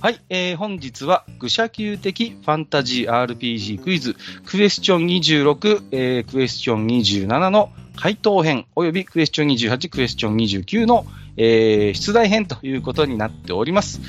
[0.00, 4.16] はい、えー、本日は愚者級的ファンタジー RPG クイズ
[4.46, 11.04] クエスチョン26、えー、クエスチョン27の回答編およびクエスチョン28、クエスチョン29の、
[11.36, 14.00] えー、出題編ということになっております。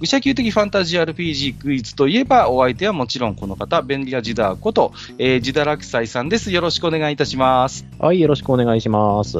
[0.00, 6.52] 愚者級的ファンタジー RPG クイズといえば、お相手はもちろんこの方、便利屋ジダーこと、えー、ジダラクサイさんです。
[6.52, 7.86] よろしくお願いいたします。
[7.98, 9.38] はい、よろしくお願いします。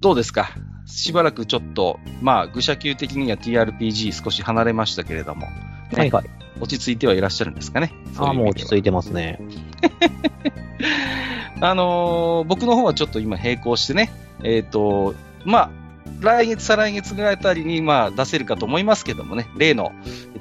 [0.00, 0.71] どうですか？
[0.94, 5.52] しばらくちょっと、まあ、愚者級的には TRPG 少し離れましたけれども、ね、
[5.96, 6.30] はいはい。
[6.60, 7.92] 落ち着いてはいらっしゃるんですかね。
[8.18, 9.40] ああ、もう落ち着いてますね。
[11.60, 15.70] あのー、僕の方はちょっと今並行してね、えっ、ー、と、まあ、
[16.20, 19.92] 来月、再来月ぐらいあたりに、まあ、出せるかと思いますけどもね、例の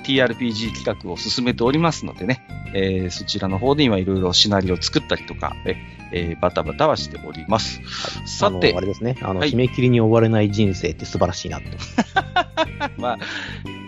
[0.04, 5.76] TRPG 企画を進めておりますのでね、えー、そちらの方で今いろいろシナリオを作ったりとか、え
[6.12, 7.80] えー、バタバタはしております。
[7.80, 11.66] はい、さて、あれですね、あの、はい、締め切りに追われない人生って素晴らしいなと。
[12.98, 13.18] ま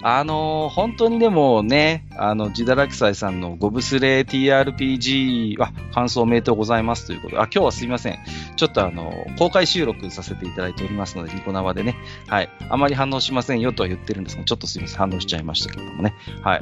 [0.01, 8.19] あ、あのー、本当にでもね、あの、ジダラキサイさんのゴブスレー TRPG は感想おめでとうございますということで、あ、今日はすいません。
[8.55, 11.95] ちょっとあの、公開収録させていただいておりますので、ニコ生でね、
[12.27, 16.61] はい、あまり反応しませんよとは言ってるんですが、ちょっとすいません、反応しちゃいましたけどもね、はい。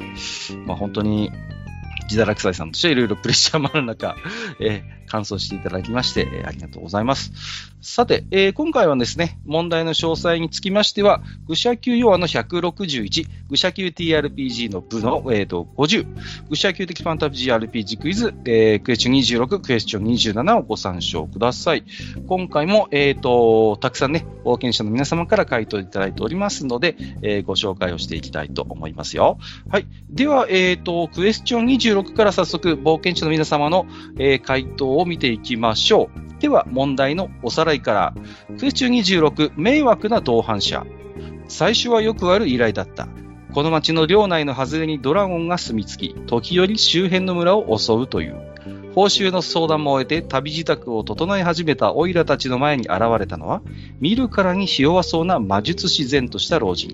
[0.64, 1.32] まあ本当に、
[2.08, 4.16] ジダラクサイさんとしていろいろプレッシャーもある中、
[4.60, 7.32] えー、感想していただきまして、えー、ありがとうございます。
[7.82, 16.06] さて、えー、今回はですね、問題の詳細につきましては、愚者級要の161、愚者級 TRPG の部の、えーと、50、
[16.48, 21.84] 愚者級的ファンタジー RPG クイズ、えー、クエスチョン26、クエスチョン27をご参照ください。
[22.26, 29.38] 今回も、えーと、たくさんね、冒険者の皆様から回答いただいておりますので、えー、ご紹介をしていきたいと思いますよ。
[29.68, 29.86] はい。
[30.08, 33.86] では、えーと、クエスチョン26から早速、冒険者の皆様の、
[34.18, 36.40] えー、回答をを見ていきましょう。
[36.40, 38.14] では、問題のおさらいから。
[38.58, 40.84] 空中26、迷惑な同伴者。
[41.48, 43.08] 最初はよくある依頼だった。
[43.52, 48.40] この町の領内の外れにドラゴンが住み着き、時折周辺の村を襲うという。
[48.94, 53.62] 報酬の相談も終えて旅支度を整え始めたオイラたちの前に現れたのは、
[54.00, 56.90] 見るからにひ弱そうな魔術師然とした老人。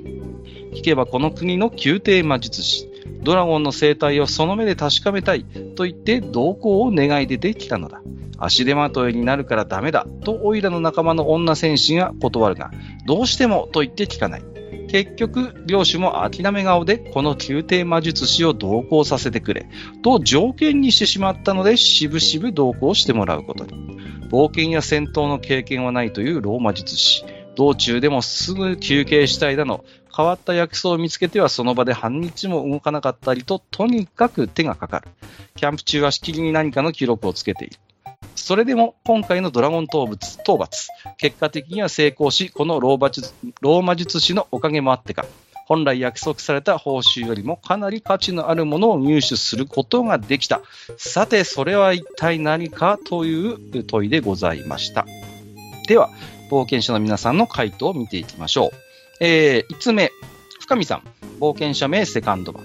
[0.75, 2.88] 聞けばこの国の宮廷魔術師。
[3.23, 8.01] ドラゴンの生態をその目で確かめたいと言って同行を願い出てきたのだ。
[8.39, 12.71] 足手まといになるからダメだとオイラの仲間の女戦士が断るが、
[13.07, 14.43] どうしてもと言って聞かない。
[14.89, 19.69] 結局、領主も諦め顔でこの宮廷魔術師を同行させてくれ
[20.03, 23.73] と条件にしてしまったので、しぶしぶ同行してもらうことに。
[24.31, 27.25] 冒険や戦闘の経験はないというローマ術師。
[27.57, 29.85] 道中でもすぐ休憩したいだの、
[30.19, 35.09] 変わった薬草を見つけてはその場で半日も動かなかったりと、とにかく手がかかる。
[35.55, 37.77] キャンプ中はしきりに何かの記録をつけている。
[38.35, 45.25] それでも今回のドラゴン討伐、討伐、結果的には成功し、このローマ術ローマ術師のおかげもあってか、
[45.67, 50.63] 本来約束された報酬よりもかなり価値のあるものを入手することができた。
[50.97, 55.07] さて、それは一体何かという問いでございました。
[55.87, 56.11] では、
[56.51, 58.88] 冒険者の皆さんの回答を見ていきましょう。
[59.21, 60.13] えー、5つ目、
[60.61, 61.03] 深見さん、
[61.41, 62.65] 冒険者名セカンド版。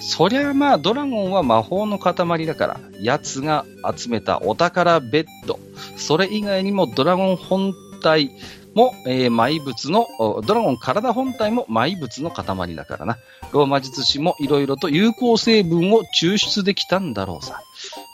[0.00, 3.64] そりゃまあ、ドラゴンは魔法の塊だから、奴が
[3.96, 5.58] 集めたお宝ベッド、
[5.96, 8.30] それ以外にもドラゴン本体
[8.74, 10.06] も、えー、埋物の、
[10.46, 13.18] ドラゴン体本体も埋物の塊だからな。
[13.52, 17.62] ローマ術師も色々と有効成分を抽出できたんだろうさ。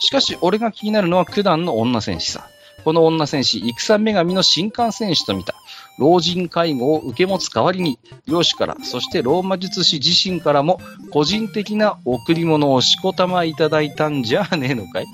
[0.01, 2.49] しかし、俺が気になるのは九段の女戦士さ。
[2.85, 5.55] この女戦士、戦女神の新幹戦士と見た。
[5.99, 15.07] 老人介護を受け持つ代わりに、領主から、そしてローマ術師自身からも、個人的な贈り物をしこたまいただいたんじゃねえのかい？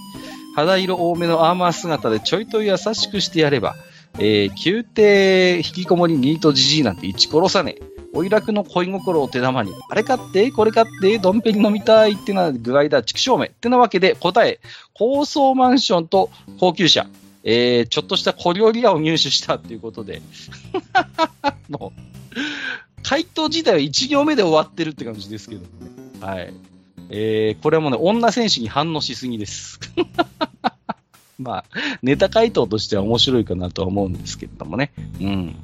[0.57, 3.77] 肌色多めのアーマー姿でちょいと優しくしてやれば、
[4.19, 7.83] えー、宮廷引きこもりニートじじいなんて一殺さねえ。
[8.13, 13.47] おいらくの恋心を手玉に、あれ買って、これ買って、ドンペリ飲みたいってな具合だ、畜生め。
[13.47, 14.59] ってなわけで、答え、
[14.95, 16.29] 高層マンションと
[16.59, 17.07] 高級車。
[17.43, 20.21] えー、ちょっとした小料理屋を入手したっていうことで、
[21.69, 22.01] もう、
[23.03, 25.67] 回答自体は1行目で終わってるって感じですけどね。
[26.21, 26.53] はい。
[27.11, 29.81] えー、これはもうね、女戦士に反応しすぎです。
[31.39, 31.65] まあ、
[32.03, 34.93] ネタ回答としては面白いかなとは思うんですけれどもね。
[35.21, 35.57] うん。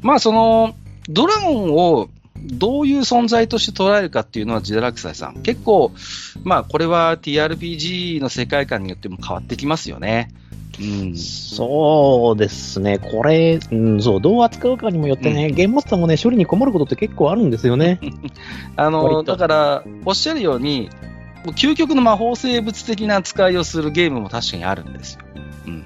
[0.00, 0.76] まあ、その、
[1.08, 2.08] ドラゴンを
[2.38, 5.42] どういう存在として捉えるかっていうのはジダラクサイさん。
[5.42, 5.92] 結構、
[6.44, 10.30] まあ、これは TRPG の世界観によっても変わってきますよね。
[10.80, 18.00] うん、そうですね、これ、うん、そう、どう扱うかにもよってね、うん、ゲームマスターもね、処理に困ることって結構あるんですよね。
[18.76, 20.88] あの、だから、おっしゃるように、
[21.56, 25.20] 究極の魔法生物的な扱いをするゲームも確かにあるんですよ。
[25.66, 25.84] うん。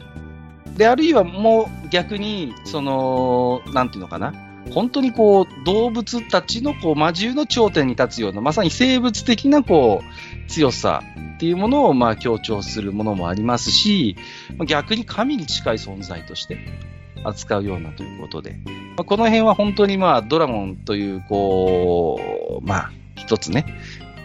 [0.76, 4.34] で、あるいはもう逆に、その、なんていうのかな、
[4.70, 10.06] 本当にこう、動物たちのこう、魔獣の頂点に立つような、まさに生物的なこう、
[10.52, 11.02] 強さ
[11.36, 14.16] っていうものをまあ強調するものもありますし、
[14.66, 16.58] 逆に神に近い存在として
[17.24, 18.58] 扱うようなということで、
[18.96, 23.64] まあ、この辺は本当にまあドラゴンというこう、まあ一つね、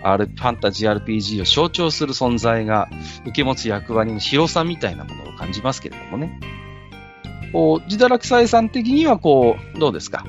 [0.03, 2.89] R、ファンタジー RPG を象徴する存在が
[3.23, 6.39] 受け持つ役割の広さみたいなものを感じますけれどもね。
[7.53, 10.25] こう、自堕落斎さん的にはこう、どうですか？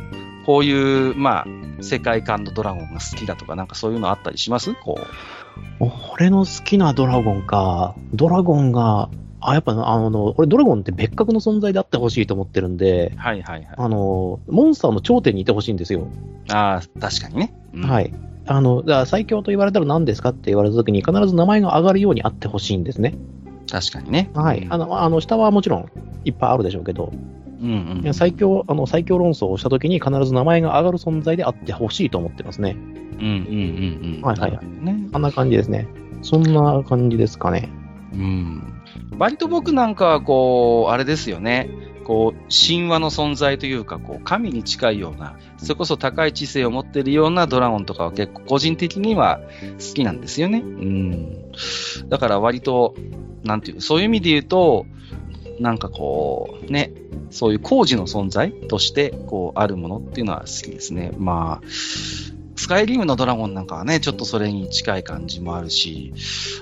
[0.46, 1.46] こういう、まあ、
[1.82, 4.74] 世界観のドラゴンが好きだとか、なんかそういうのあったりします？
[4.74, 5.06] こう。
[5.80, 7.94] 俺の好きなドラゴンか。
[8.12, 9.10] ドラゴンが、
[9.40, 13.74] あ、やっぱ、あの、俺ドラゴンって別格の存在であってほしいと思ってるんで、はいはいはい。
[13.76, 16.08] あの、モンスターの頂点にいてほしいんですよ。
[16.50, 17.54] ああ、確かにね。
[17.74, 18.12] うん、はい。
[18.46, 23.14] あの、だ最強と言われたら何ですかって言われた時に必ず名前が上がるようにあってほしいんですね。
[23.70, 24.30] 確かにね。
[24.34, 24.66] はい。
[24.68, 25.86] あの、あの下はもちろん
[26.24, 27.12] いっぱいあるでしょうけど、
[27.60, 32.76] うんうん、最強、あの、最強論争をした時に必ず名前が上がる存在であってほしいと思ってますね。
[33.18, 34.20] うんうんうんうん。
[34.22, 34.66] はいはいはい。
[34.84, 35.08] ね。
[35.12, 35.88] あんな感じですね。
[36.22, 37.68] そんな感じですかね。
[38.12, 38.62] うん。
[39.18, 41.70] 割と僕なんかはこう、あれですよね。
[42.04, 49.40] こう、神話の存在というか、こう、神に近いような、それこそ高い知性を持っているようなドラゴンとかは結構個人的には
[49.78, 50.60] 好きなんですよね。
[50.60, 51.52] うん。
[52.08, 52.94] だから割と、
[53.44, 54.86] なんていう、そういう意味で言うと、
[55.60, 56.92] なんかこう、ね、
[57.30, 61.12] そういう工事の存在として、こう、あるものっていうのは好きですね。
[61.18, 66.12] まあ、スカイリムのドラゴンなんかはね、ちょっとそれに近い感じもあるし、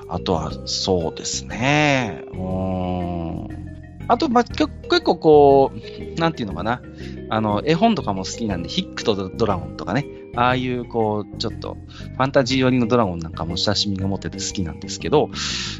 [0.09, 2.23] あとは、そうですね。
[2.33, 3.67] うーん。
[4.09, 4.69] あと、まあ、結
[5.03, 6.81] 構こう、なんていうのかな。
[7.29, 10.07] あの、絵本とかも好きなんで、ヒックとドラゴンとかね。
[10.37, 15.31] ああいう、こう、ちょっと、ファンタジー寄りのドラゴンなんかも親しみが持ってて好きなんですけど、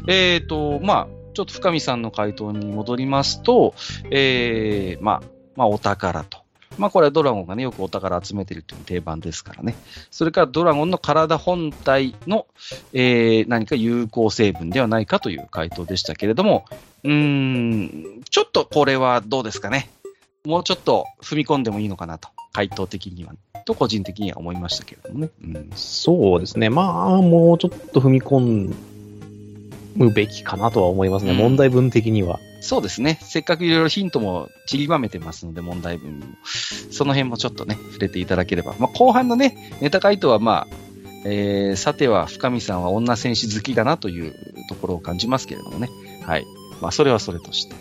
[0.07, 3.75] えっ、ー、と、まあ、ちょっと深見さんの回答に戻りますと、
[4.09, 5.23] えー、まあ、
[5.55, 6.39] まあ、お宝と。
[6.79, 9.75] まあ、これはドラゴンがね、よくお宝集めてるっていう定番ですからね。
[10.09, 12.47] それからドラゴンの体本体の、
[12.91, 16.65] えー、何か有効成分ではないかという回答でしたけれども、
[17.03, 19.91] うん、ちょっとこれはどうですかね。
[20.43, 25.29] もうちょっと踏み込んでもいいのかなと、回答的には、と個人的には思いましたけれどもね。
[25.43, 26.71] うん、そうですね。
[26.71, 28.96] まあ、もうちょっと踏み込ん
[29.97, 32.39] むべきかなとは思いますね、うん、問題文的には。
[32.61, 33.19] そうですね。
[33.21, 36.35] せっかくいろいろヒントも散りばめてますので、問題文にも。
[36.91, 38.75] その辺もちょっとね、触れていただければ。
[38.79, 40.75] まあ、後半のね、ネタ回答はまあ、
[41.25, 44.33] えー、さては深見さんは女戦士好きだなという
[44.69, 45.89] ところを感じますけれどもね。
[46.23, 46.45] はい。
[46.81, 47.75] まあ、それはそれとして。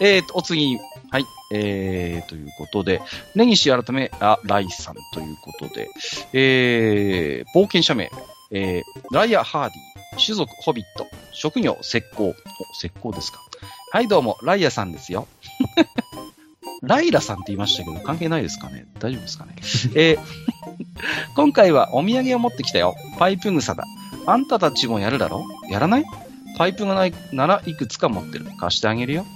[0.00, 0.78] えーと、お次。
[1.10, 1.24] はい。
[1.50, 3.00] えー、ということで、
[3.34, 5.88] 根岸改め、あ、ライさんということで、
[6.34, 8.10] えー、冒険者名、
[8.50, 9.72] えー、ライア・ハーディ、
[10.18, 12.34] 種族、ホビット、職業、石膏。
[12.76, 13.40] 石膏ですか。
[13.92, 15.28] はい、どうも、ライアさんですよ。
[16.82, 19.56] ライラさんって言いましたけど、関係ないですかね大丈夫ですかね
[19.94, 20.18] えー、
[21.34, 22.94] 今回はお土産を持ってきたよ。
[23.18, 23.84] パイプ草だ。
[24.26, 25.44] あんたたちもやるだろ？
[25.70, 26.04] やらない？
[26.56, 28.46] パイプがないならいくつか持ってる。
[28.58, 29.26] 貸してあげるよ。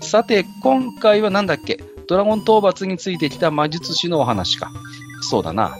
[0.00, 1.80] さて、今回は何だっけ？
[2.08, 4.70] ドラゴン討伐についてきた魔術師のお話か。
[5.22, 5.76] そうだな。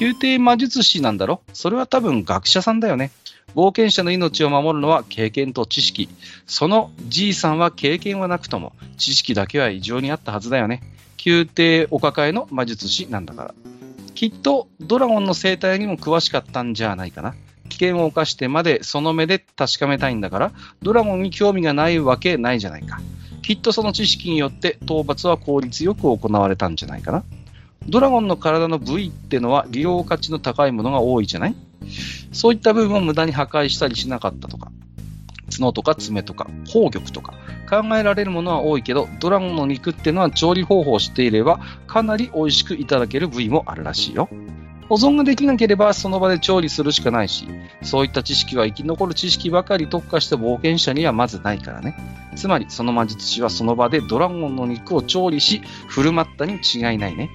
[0.00, 1.42] 宮廷魔術師なんだろ？
[1.52, 3.10] それは多分学者さんだよね。
[3.54, 6.08] 冒険者の命を守るのは経験と知識。
[6.46, 10.82] そのじいさんは経験はなくとも、知識だけは異常にあったはずだよね。
[11.24, 13.54] 宮廷お抱えの魔術師なんだから。
[14.14, 17.34] きっとドラゴンの生態にも詳しかったんじゃないかな。
[17.68, 23.00] 危険を冒してまでその目で確かめたいんだから、ドラゴンに興味がないわけないじゃないか。
[23.42, 27.24] きっとその知識によって討伐は効率よく行われたんじゃないかな。
[27.88, 31.54] ドラゴンの体の部位ってのは利用価値の高いものが多いじゃない
[32.32, 34.70] そういった部分を無駄に破壊したりしなかったとか、
[35.50, 37.34] 角とか爪とか、宝玉とか、
[37.68, 44.28] 考えられるものは多いけど、ドラゴンの肉ってのは調理方法を知っていれば、かなり美味しくいただける部位もあるらしいよ。
[44.88, 47.48] 保存ができなければその場で調理するしかないし、
[47.82, 51.96] そういった知識は生き残る知識ばかり特化した冒険者にはまずないからね。
[52.36, 57.30] つまり、その魔術師はその場でドラゴンの肉を調理し、振る舞ったに違いないね。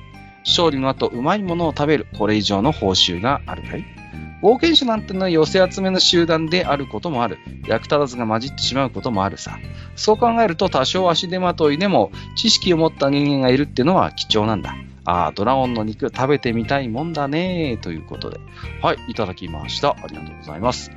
[0.46, 3.99] 勝利の後、うまいものを食べる、これ以上の報酬があるかい？
[4.42, 7.38] 冒険者なんてのは寄せ集めの集団であることもある。
[7.68, 9.58] 役立たずが混じってしまうこともあるさ。
[9.96, 14.76] そう考えると多少足手まといでも知識を持った人間がいるってのは貴重なんだ。
[15.06, 18.40] ああ、ドラゴンの肉食べてみたいもんだねということで。
[18.82, 19.92] はい、いただきました。
[19.92, 20.92] ありがとうございます。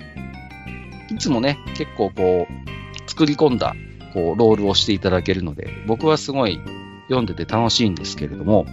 [1.11, 3.75] いつもね、結構こう、作り込んだ、
[4.13, 6.61] こう、ロールをしていただけるので、僕はすごい
[7.09, 8.67] 読んでて楽しいんですけれども、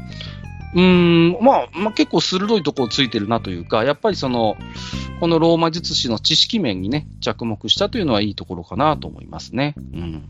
[0.76, 4.56] うん、まあ、まあ、結構鋭いところついてるなというか、やっぱりその、
[5.20, 9.76] このローマ術師の知識面にね、着目したというのはいいところかなと思いますね。
[9.94, 10.24] うん。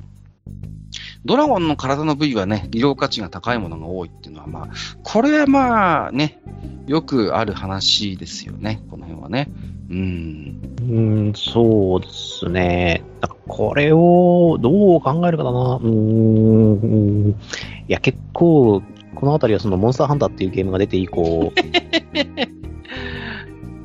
[1.25, 4.67] ドラゴンの体の部位はね、利用価値が高いものが多いっていうのは、まあ、
[5.03, 6.39] これはまあね、
[6.87, 9.49] よくある話ですよね、この辺はね。
[9.89, 10.59] うん。
[10.81, 13.03] うん、そうですね。
[13.21, 15.79] なんかこれをどう考えるかだな。
[15.81, 18.81] う、んいや、結構、
[19.19, 21.51] このあたりはそのモンスターハンターっていうゲームが出て以降、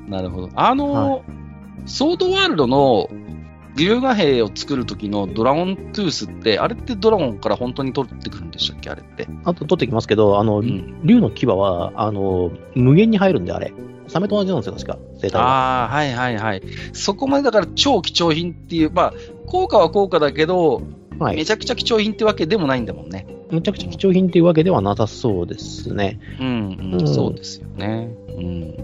[0.08, 0.50] なるほど。
[0.54, 1.24] あの、
[1.86, 3.08] ソードワールドの
[3.76, 8.90] 竜河兵を作る時のドラゴントゥースって、あれってドラゴンから本当に取ってくるんでしたっけ？
[8.90, 9.26] あれって。
[9.44, 13.72] あと取ってきますけど、あの、うん竜の牙は、あの、無限に入るんで、あれ。
[14.06, 14.98] サメと同じなんですよ、確か。
[15.20, 15.48] 生態は。
[15.48, 16.62] ああ、はいはいはい。
[16.92, 19.12] そこまでだから超貴重品っていう、まあ、
[19.46, 20.82] 効果は効果だけど、
[21.18, 21.36] はい。
[21.36, 23.26] めちゃくちゃ貴重品ってわけでもないんだもんね。
[23.50, 26.18] むちゃくちゃ貴重品っていうわけではなさそうですね。
[26.40, 28.10] うん、うん、うんそうですよね。
[28.36, 28.76] うん。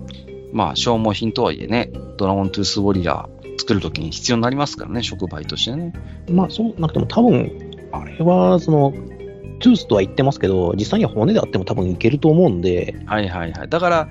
[0.53, 5.93] まあ、消耗品とはいえね、ドラゴントゥースウォリアー作るときに必要になりますからね、触媒としてね。
[6.31, 8.93] まあ、そうなくても多分、あれは、その、
[9.61, 13.69] トゥースとは言ってますけど、実際には骨であっても多分いけると思うんで、はいはいはい。
[13.69, 14.09] だから、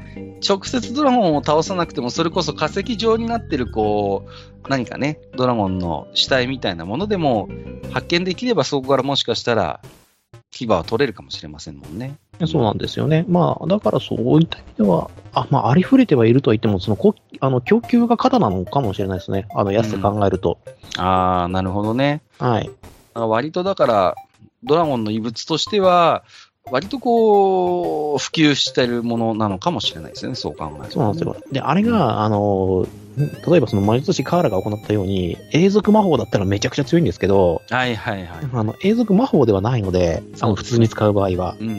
[0.47, 7.49] 直接ドラゴンを倒さなくても、それこそ化石状になってる、こう、何かね、ドラゴンの死体みたいなものでも
[7.91, 9.81] 発見できれば、そこからもしかしたら、
[10.51, 12.15] 牙は取れるかもしれませんもんね。
[12.47, 13.25] そうなんですよね。
[13.27, 19.47] まあ、だからそういった意味では、あ、まあ、ありふれてはいるとは言っても、その、こあの、供給が過多なのかもしれないですね。
[19.53, 20.57] あの、安で考えると。
[20.97, 22.21] ああ、なるほどね。
[22.37, 22.69] はい。
[23.13, 24.15] あ割とだから、
[24.63, 26.23] ドラゴンの異物としては、
[26.71, 30.91] 割とこう、普及してるものなのかもしれないですね、そう考えると。
[30.91, 31.35] そうなんですよ。
[31.51, 32.87] で、あれが、あの、
[33.17, 38.49] 例えばその魔術師カーラが行ったように、永続魔法だったらめちゃくちゃ強いんですけど、はいはいはい。
[38.53, 41.55] あの、永続魔法ではないので、あの、普通に使う場合は。
[41.59, 41.77] うんうんう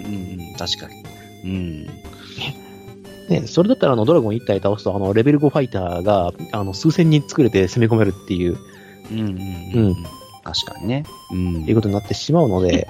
[0.55, 1.05] ん、確かに。
[1.45, 1.87] うん。
[3.29, 8.59] ね、それだったらあの、ドラゴン1体倒すと、あの、レベル5ファイターが、あの、数千人作れて攻め込めるっていう、
[9.11, 9.87] うんうんうん。
[9.87, 11.05] うん確かにね。
[11.31, 12.89] うんいうことになってしまうので、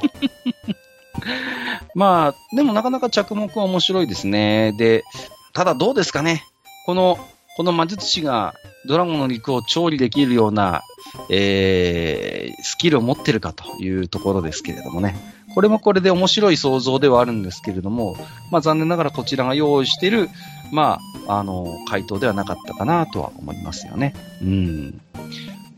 [1.95, 4.73] まあ、でもなかなか着目は面白いですね。
[4.79, 5.05] で、
[5.53, 6.45] ただどうですかね。
[6.87, 7.19] この、
[7.57, 8.55] この魔術師が
[8.87, 10.83] ドラゴンの肉を調理できるような、
[11.29, 15.17] えー、スキルを持ってるかというところですけれどもね。
[15.55, 18.17] これもこれで面白い想像ではあるんですけれども、
[18.53, 20.31] まあ残念ながらこちらが用意している、
[20.71, 24.15] まあ、あの、回答ではなかったかなとは思いますよね。
[24.41, 25.01] うん。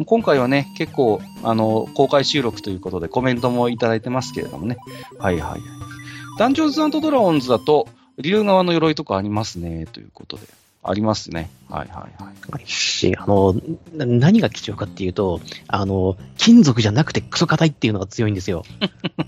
[0.05, 4.77] 今回はね、結構、あの、公開収録ということでコメントもいただいてますけれどもね。
[5.19, 5.61] はいはいはい。
[6.39, 10.43] ダンジョンズドラゴンズだと、竜側の鎧とかありますね、ということで。
[10.85, 11.49] ありますね。
[11.71, 12.67] はいはいはい。
[12.67, 13.55] し、あの、
[13.95, 18.65] な何が貴重かっていうと、あの、金属じゃなくてクソ硬いっていうのが強いんですよ。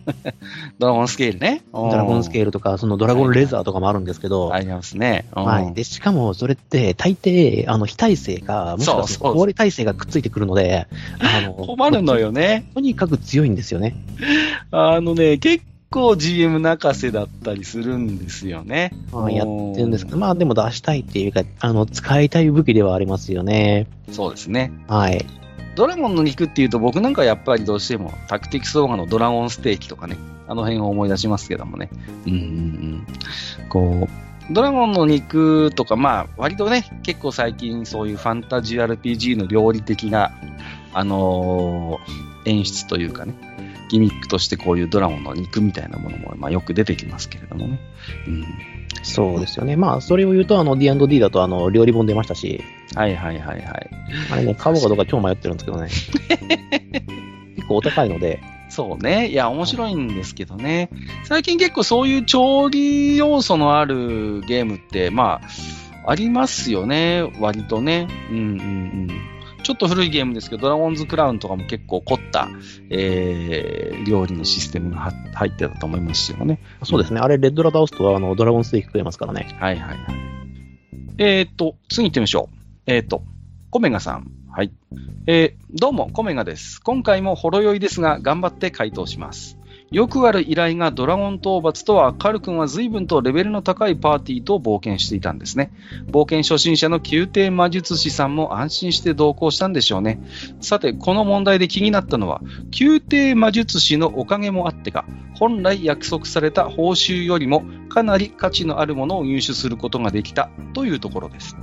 [0.81, 1.63] ドラゴンスケールね。
[1.73, 5.27] ドラゴンスケールとか、そのドラゴンレザーとかもあるんですけど、ありますね。
[5.37, 5.75] うんはい。
[5.75, 10.89] で、しかもそれって大抵、あの、非耐性か、もしくはそうそう氷耐性がくっついてくるので、
[11.21, 12.69] あの、 困るのよね。
[12.75, 13.95] とにかく強いんですよね。
[14.73, 15.65] あのね、結
[15.95, 18.91] 構 GM 泣かせだったりするんですよね。
[19.13, 23.87] まあ、やってるんですけど、まあでも出したいっていうか、あの、使いたい武器ではありますよね。
[24.11, 24.73] そうですね。
[24.89, 25.25] はい。
[25.77, 30.17] ドラゴンの肉っていうと僕なんかやっぱりどうしてもタクティクスオーガのドラゴンステーキとかね、
[30.49, 31.91] あの辺を思い出しますけどもね。
[32.27, 33.07] うんうんうん。
[33.69, 40.33] こう、ドラゴンの肉とか、まあ割とね、結構最近そういうファンタジー RPG の料理的な、
[40.93, 43.35] あのー演出というかね、
[43.95, 47.79] ギミックとしてこういうドラゴンの肉みたいなものも、まあ、よく出てきますけれどもね。
[48.27, 48.45] うん、
[49.05, 49.77] そうですよね。
[49.77, 52.61] まあ、それを言うと、あの、D&D だと、あの、料理本出ましたし、
[52.97, 53.91] はいはいはいはい。
[54.33, 55.89] あれね、買おうかどうか超迷ってるんですけどね。
[57.55, 59.29] 結構お高いので、そうね。
[59.29, 60.91] いや、面白いんですけどね。
[61.23, 65.41] 最近結構そういう調理要素のあるゲームって、ま
[66.05, 67.23] あ、ありますよね。
[67.39, 68.09] 割とね。
[68.31, 69.34] うんうんうん。
[69.65, 72.49] ちょっと古いゲームですけど、ドラゴンズクラウンとかも結構凝った、
[72.91, 76.61] えー、料理のシステムがは入ってたと思いますよね。
[76.83, 77.21] そうですね。
[77.21, 79.57] あれ、レッドラダオスとは、あの、ドラゴンステーキ食えますからね。
[79.59, 79.99] はいはいはい。
[81.19, 82.57] えーっと、次行ってみましょう。
[82.87, 83.25] えーっと、
[83.71, 84.31] コメガさん。
[84.51, 84.71] はい。
[85.27, 86.81] えーどうも、コメガです。
[86.81, 89.59] 今回もほろ酔いですが、頑張って回答します。
[89.91, 95.73] よくある依頼がドラゴン討伐とは、カル君は随分とレベルの高いパーティーと冒険していたんですね。
[96.11, 100.21] 冒険初心者の宮廷魔術師さんも安心して同行したんでしょうね。
[100.61, 102.41] さて、この問題で気になったのは、
[102.79, 111.57] 宮廷魔術師のおかげもあってか、本来約束された報酬よりもかなり価値のあるものを入手することができたというところです。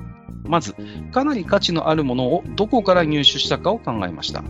[0.52, 0.76] まず、
[1.14, 4.44] かなり価値のあるものをどこから入手したかを考えました。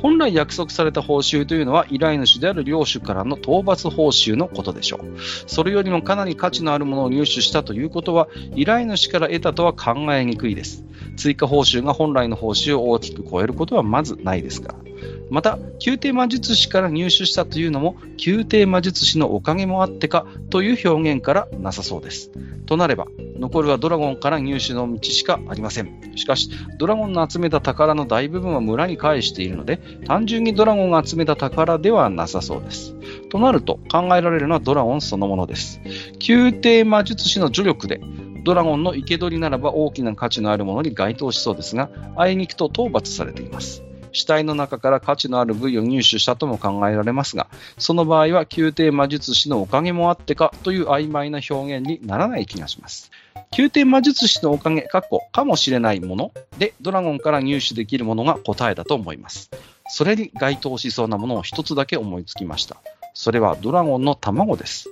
[0.00, 5.18] 本来約束された報酬というのは依頼主である領主からの討伐報酬のことでしょう。
[5.48, 10.84] それよりもかなり価値のあるものを入手したということは依頼主から得たとは考えにくいです。
[11.16, 14.87] 追加報酬が本来の報酬を大きく超えることはまずないですから。
[15.30, 22.30] また、宮廷魔術師から入手したというのも、宮廷魔術師のおかげもあってかという表現からなさそうです。
[22.66, 23.06] となれば、
[23.38, 26.12] 残るはドラゴンから入手の道しかありません。
[26.16, 32.94] しかし、ドラゴンの集めた宝の大部分は村に返しているので、単純にドラゴンが集めた宝ではなさそうです。
[33.30, 35.80] となると、考えられるのはドラゴンそのものです。
[36.26, 38.00] 宮廷魔術師の助力で、
[38.44, 43.87] ドラゴンの生け捕りならば大きな価値のあるものに該当しそうですが、あいにくと討伐されています。
[44.12, 47.46] 死体の中から価値のある部位を入手したとも考えられますが、
[47.78, 53.10] その場合は宮廷魔術師のおかげもあってかという曖昧な表現にならない気がします。
[53.56, 59.50] 宮廷魔術師のおかげ、かっこかもしれないもので、ドラゴンから入手できるものが答えだと思います。
[59.88, 62.76] それに該当しそうなものを一つだけ思いつきました。
[63.14, 64.90] それはドラゴンの卵です。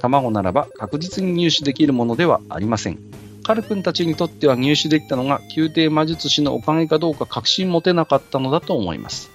[0.00, 3.27] 卵ならば確実に入手できるものではありません。
[3.48, 9.30] カル君たちにとっては入手できたのが宮廷魔術師のおかげかどうか確信持てなかったのだと思います。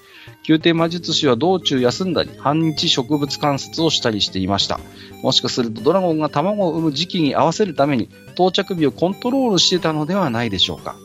[0.48, 4.80] 宮廷魔術師は道中休んだり、半日植物観察をしたりしていました。
[5.24, 10.96] もしかするとドラゴンが卵を産む時期に合わせるために到着日をコントロールしてたのではないでしょうか。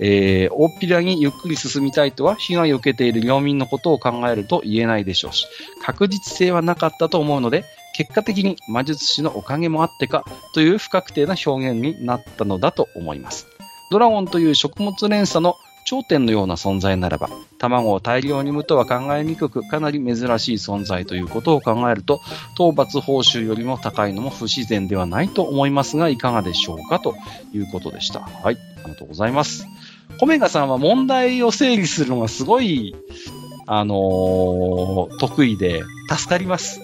[0.00, 5.48] えー、大っぴらにゆっくり進みたいとは被害を受けている領民のことを考えると言えないでしょうし、
[5.82, 13.46] 確実性はなかったと思うので、結果的に魔術師のおかげもあってかという不確定な表現になったのだと思います。
[13.90, 22.20] ドラゴンという食物連鎖の頂点のような存在ならば、卵を大量に産むとは考えにくく、かなり珍しい存在ということを考えると、
[22.54, 27.14] 討伐報酬よりも高いのも不自然ではないと思いますが、いかがでしょうかと
[27.52, 28.20] いうことでした。
[28.20, 29.66] はい、ありがとうございます。
[30.18, 32.94] コメガさんは問題を整理するのがすごい、
[33.66, 36.80] あのー得意で、助かります。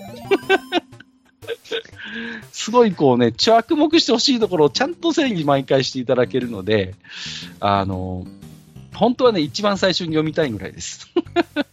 [2.53, 6.95] すごいこうね、着目してほしいところをちゃんと整理毎回していただけるので、
[7.61, 8.49] あのー
[8.99, 11.09] 本当はね、一番最初に読みたいぐらいです。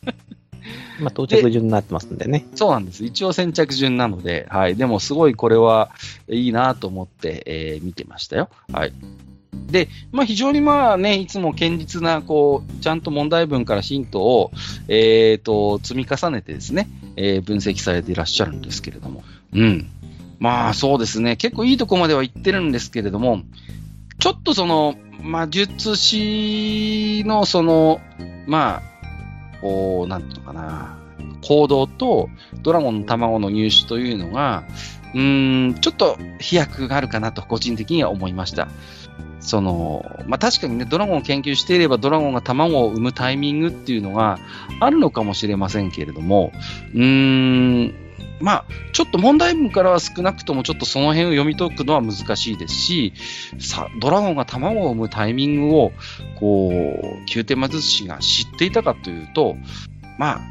[1.02, 2.46] まあ、到着順になってますんでね。
[2.54, 3.04] そうなんです。
[3.04, 4.76] 一応先着順なので、はい。
[4.76, 5.90] でもすごいこれは
[6.30, 8.50] いいなと思って、えー見てましたよ。
[8.72, 8.94] はい。
[9.68, 14.52] で、まあ非常にまあね、いつも堅実な、こう、ちゃんと問題文からヒントを、
[14.88, 19.24] えっ、と、積み重ねてですね、えー分析されていらっしゃるんですけれども。
[19.56, 19.90] うん。
[20.40, 21.38] まあそうですね。
[21.38, 23.42] 結構いいとこまでは行ってるんですけれども、
[24.20, 28.00] ちょっとその、魔術師のその、
[28.48, 30.98] まあ、こう、なんていうのかな、
[31.42, 32.30] 行動と
[32.62, 34.64] ドラゴンの卵の入手というのが、
[35.14, 38.68] うーん、ちょっと飛躍があるかなと個人的には思いました。
[39.40, 44.40] その、まあ、確かにね、ドラゴンを研究していればドラゴンが卵を産むタイミングっていうのが
[44.80, 46.52] あるのかもしれませんけれども、
[46.94, 48.05] うーん、
[48.40, 53.14] まあ、ちょっと問題文からは少なくともちょっとその辺を読み解くのは難しいですし、
[53.60, 55.92] さ、ドラゴンが卵を産むタイミングを、
[56.40, 56.74] こう、
[57.28, 59.56] 宮廷魔術師が知っていたかというと、
[60.18, 60.42] まあ、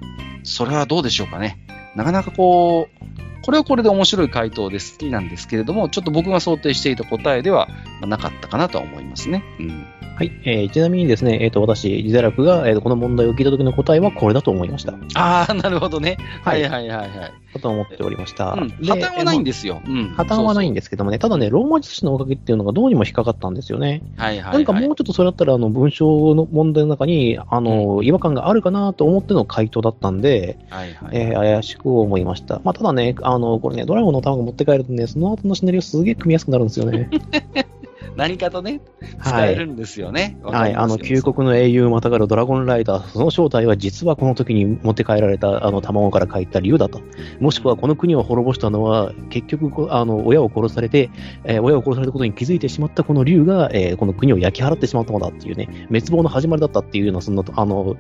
[0.43, 1.59] それはどうでしょうかね。
[1.95, 7.69] なかなかこう、これはこれで面白い回答で好きなんですけれども、ちょっと僕が想定していた答えでは
[8.01, 9.43] まあなかったかなとは思いますね。
[9.59, 9.87] うん。
[10.17, 10.31] はい。
[10.45, 14.95] えーちなみにですね、えっ、と、私、ジゼラクが、えーとこの問題を聞いた時の答えはこれだと思いました。
[15.15, 16.19] ああ、なるほどね。
[16.43, 17.33] ははいいはいはいはい。
[17.55, 18.53] だと思っておりました。
[18.53, 18.69] うん。
[18.69, 19.51] 破綻はないんで。
[19.51, 19.83] ですよ。
[19.85, 20.09] うん。
[20.11, 24.03] 破綻はないんでですけどもね、ただね、ローマ術師のおかげっていうのがどうにも引っかかったんですよね。
[24.17, 24.21] す。
[24.21, 24.53] はいはい、はい。
[24.55, 31.09] 何かもうちょっとそれだったら、あの、文章の問題の中に、あの、違和感があるかなと思っての回答だったんで、はいはい。
[31.13, 32.61] えー怪しく思いました。
[32.65, 37.09] まあ、ただね、あの、これね、ドラゴンの卵持って帰るとね、その後のシナリオすげえ組みやすくなるんですよね。
[38.17, 38.81] 何かとね、
[39.23, 39.53] 使はい。
[39.53, 40.39] えるんですよね。
[40.43, 47.01] わはい、あの、かりますよ旧国の英雄またがるドラゴンライダー、その正体は実はこの時に持って帰られたあの卵から帰った竜だと。
[47.41, 51.11] もしくはこの国を滅ぼしたのは、結局こ、あの、親を殺されて、
[51.45, 57.97] えー親を殺されたことに気づいてしまったこの竜が、えーこの国を焼き払ってしまったのだっていうね、滅亡の始まりだったっていうような、そんな、あの、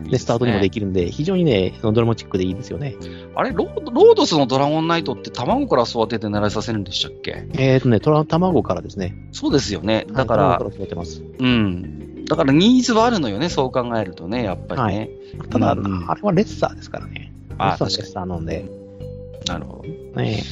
[0.00, 2.96] ね、スタートにもできるんで、非常にね、ドラマチックでいいですよね。
[3.34, 7.46] あれロード、ロードスのドラゴンナイトって卵から育てて狙いさせるんでしたっけ？
[7.58, 9.14] えっ、とね、トラ卵からですね。
[9.32, 10.06] そうですよね。
[10.12, 11.22] だから、はい卵から育てます。
[11.38, 12.24] うん。
[12.26, 15.10] だからニーズはあるのよね、そう考えるとね、やっぱりね。
[15.50, 17.32] ただ、うんあれはレッサーですからね。
[17.50, 18.68] レッサーはレッサーなんで。
[19.46, 20.20] なるほど。
[20.20, 20.42] ね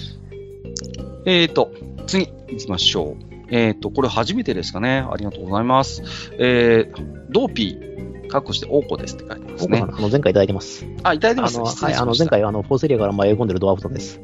[1.26, 1.72] えーと、
[2.06, 3.24] 次、行きましょう。
[3.50, 5.04] えーと、これ初めてですかね。
[5.10, 6.02] ありがとうございます。
[6.38, 9.80] えー、ドーピー、かっこして、オーコですって書いてますね。
[9.80, 10.84] あの前回いただいてます。
[11.04, 11.56] あ、いただいてます。
[11.56, 14.20] あの、はい、あの前回、あの、フォースエリアから迷い込んでるドワーフトンです。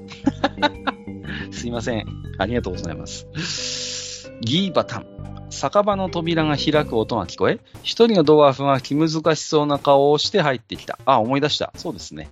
[1.52, 2.06] すいません。
[2.38, 4.32] ありがとうございます。
[4.40, 5.06] ギーバタン。
[5.50, 10.98] 酒場の扉が開く音が聞こえ、一人のドワーフが気難しそうな顔をして入ってきた。
[11.04, 11.72] あ、思い出した。
[11.76, 12.30] そうですね。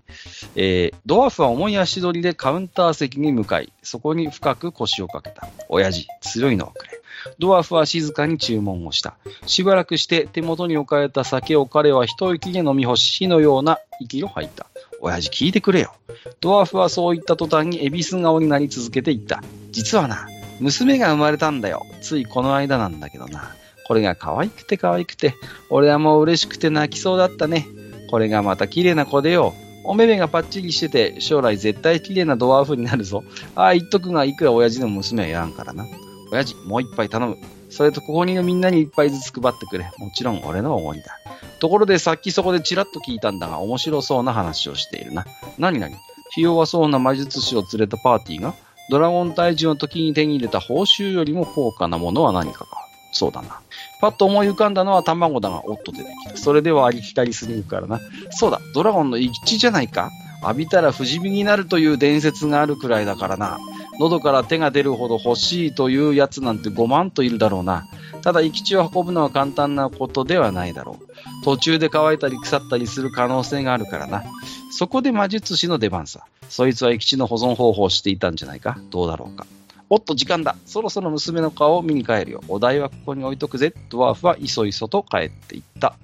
[0.56, 5.48] えードワーフは重い足取りでカウンター席に向かい、そこに深く腰をかけた。
[5.68, 6.97] 親父、強いのをくれ。
[7.38, 9.16] ドワーフは静かに注文をした。
[9.46, 14.66] しばらくして手元に置かれた酒を彼は一息で飲み干し、火のような息を吐いた。
[15.00, 15.94] 親父聞いてくれよ。
[16.40, 19.42] ドワーフはそう言った途端に恵比寿顔になり続けていった。
[19.70, 20.28] 実はな、
[20.60, 21.86] 娘が生まれたんだよ。
[22.00, 23.54] ついこの間なんだけどな。
[23.86, 25.34] これが可愛くて可愛くて、
[25.70, 27.66] 俺はもう嬉しくて泣きそうだったね。
[28.10, 29.54] これがまた綺麗な子でよ。
[29.84, 33.24] お目目がパッチリしてて、将来絶対綺麗なドワーフになるぞ。
[33.54, 35.86] ああ、言っとくが、いくら親父の娘はやらんからな。
[36.30, 37.36] 親父、もう一杯頼む。
[37.70, 39.84] それとここにいるみんなに一杯ずつ配ってくれ。
[39.98, 41.18] もちろん俺のおごりだ。
[41.60, 45.26] ところでさっきそこでチラッと聞いたんだが、面白そうな話をしているな。
[45.58, 45.94] 何々
[46.30, 48.54] ひ弱そうな魔術師を連れたパーティーが、
[48.90, 52.66] ドラゴン退治の時に手に入れた報酬よりも高価なものは何かか？
[53.12, 53.60] そうだな。
[54.00, 56.36] パッと思い浮かんだのは卵だが、おっと出てきた。
[56.36, 58.00] それではありきたりすぎるからな。
[58.30, 60.10] そうだ、ドラゴンの生き地じゃないか？
[60.42, 63.58] 浴びたら不死身になるという伝説があるくらいだからな。
[63.98, 67.86] 喉から手が出るほど欲しいというやつなんて5万といるだろうな。
[68.22, 71.44] ただ、生き地を運ぶのは簡単なことではないだろう。
[71.44, 74.24] 途中で乾いたり腐ったりする可能性があるからな。
[74.70, 76.24] そこで魔術師の出番さ。
[76.48, 79.46] そいつは生き地の保存方法をしていたんじゃないかどうだろうか。
[79.90, 80.56] おっと、時間だ。
[80.66, 82.42] そろそろ娘の顔を見に帰るよ。
[82.48, 83.72] お題はここに置いとくぜ。
[83.88, 85.94] ドワーフはいそいそと帰っていった。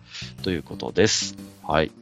[0.43, 1.37] ということです。
[1.63, 1.93] はい。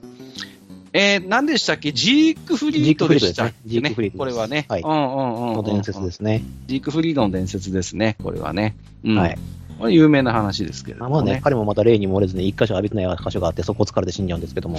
[0.94, 1.92] えー、何でしたっけ？
[1.92, 3.54] ジークフリードでしたっけね？
[3.66, 4.66] ジークフリードですこれはね。
[4.68, 5.54] はいうんうんうんうん。
[5.54, 6.42] の伝説ですね。
[6.66, 8.16] ジークフリードの伝説ですね。
[8.22, 8.76] これはね。
[9.04, 9.18] うん。
[9.18, 9.38] はい。
[9.78, 11.12] これ有名な話ですけれどもね。
[11.12, 14.78] まあまあね、彼もまた例に漏れずに一箇所浴びてない箇所があって、そこを疲れて死んじゃうんですけども。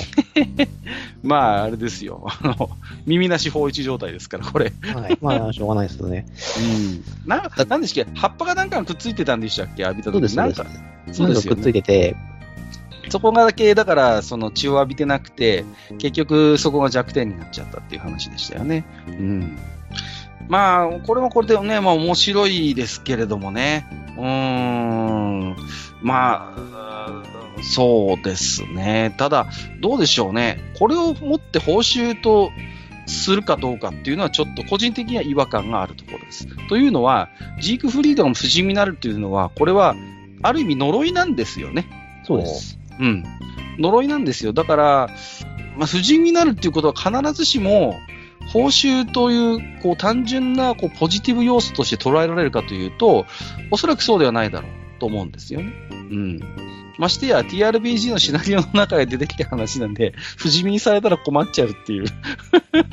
[1.23, 2.23] まあ、あれですよ。
[2.25, 2.69] あの、
[3.05, 4.71] 耳なし法一状態ですから、これ。
[4.93, 5.17] はい。
[5.19, 6.25] まあ、しょうがないですよね。
[7.25, 7.27] うん。
[7.27, 8.19] な、なんでしたっけ？
[8.19, 9.81] 葉っぱがなんかがくっついてたんでしたっけ？
[9.81, 11.13] 浴びた時そうです、そうですなんか。。
[11.13, 11.73] そうですよくっついね。
[11.73, 12.15] てて、
[13.13, 15.65] そこがだけ、だから、その血を浴びてなくて、
[15.99, 18.85] 結局そこが弱点になっちゃったっていう話でしたよね。
[19.07, 19.55] うん。
[20.47, 23.85] まあ、これもこれでね、まあ面白いですけれどもね。
[24.17, 25.55] うーん。
[26.01, 27.23] まあ、
[27.61, 29.13] そうですね。
[29.19, 29.45] ただ、
[29.79, 30.57] どうでしょうね。
[30.79, 32.49] これをもって報酬と
[33.05, 36.47] するかどうかっていうのはちょっと個人的には違和感があるところです。
[36.67, 37.29] というのは、
[37.61, 39.93] ジークフリードが不死身になるっていうのは、これは
[40.41, 41.85] ある意味呪いなんですよね。
[42.25, 42.79] そうです。
[42.99, 43.23] うん。
[43.79, 44.53] 呪いなんですよ。
[44.53, 45.09] だから、
[45.77, 47.95] まあ、不死身になるっていうことは必ずしも、
[48.51, 53.25] 報酬という、こう、単純な、こう、ポジティブ要素として捉えられるかというと、
[53.71, 55.73] おそらくそうではないだろうと思うんですよね。
[55.91, 56.39] うん。
[56.99, 62.05] ましてや、TRPG のシナリオの中で出てきた話なんで、不死身にされたら困っちゃうっていう。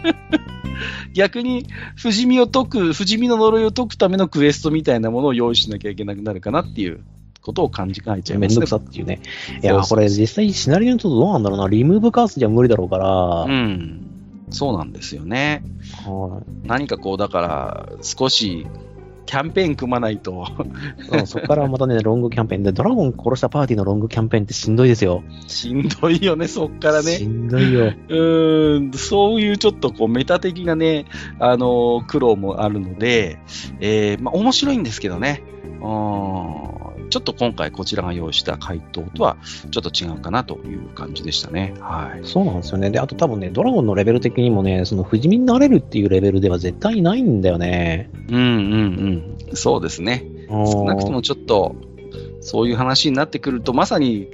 [1.13, 7.05] 逆に、不死身を解く、不死身の呪いを解くためのクエストみたいなものを用意しなきゃいけなくなるかなっていう
[7.43, 8.67] ことを感じかえちゃいますねめんどく。
[8.69, 9.21] さっていうね。
[9.63, 11.69] いや、これ実際シナリオにとどうなんだろうな。
[11.69, 13.43] リムーブカースじゃ無理だろうから。
[13.43, 14.07] うん。
[14.51, 15.63] そうなんですよね。
[16.05, 18.67] はい何かこう、だから、少し、
[19.27, 20.45] キャンペーン組まないと、
[21.13, 25.23] うんそこからまたね、ロングキャンペーンで、ドラゴン殺したパーティーのロングキャンペーンってしんどいですよ。
[25.47, 27.27] しんどいよね、そっからしね。
[27.27, 27.87] んどいよ。
[27.87, 31.05] うーん、そういうちょっとこう、メタ的なね、
[31.39, 33.39] あのー苦労もあるので、
[33.79, 35.45] えー、まあ、面白いんですけどね。
[35.81, 39.37] うーんちょっと今回こちらが用意した回答とは
[39.71, 41.75] ちょっと違うかなという感じでしたね。
[41.81, 42.27] はい。
[42.27, 42.91] そうなんですよね。
[42.91, 48.11] で、あと多分ね、ドラゴンのレベル的にもね、その不死身になれるっていうレベルでは絶対ないんだよね。
[48.29, 49.57] うんうんうん。
[49.57, 50.25] そうですね。
[50.49, 51.77] 少なくともちょっと、
[52.51, 54.27] そういう話になってくると、まさに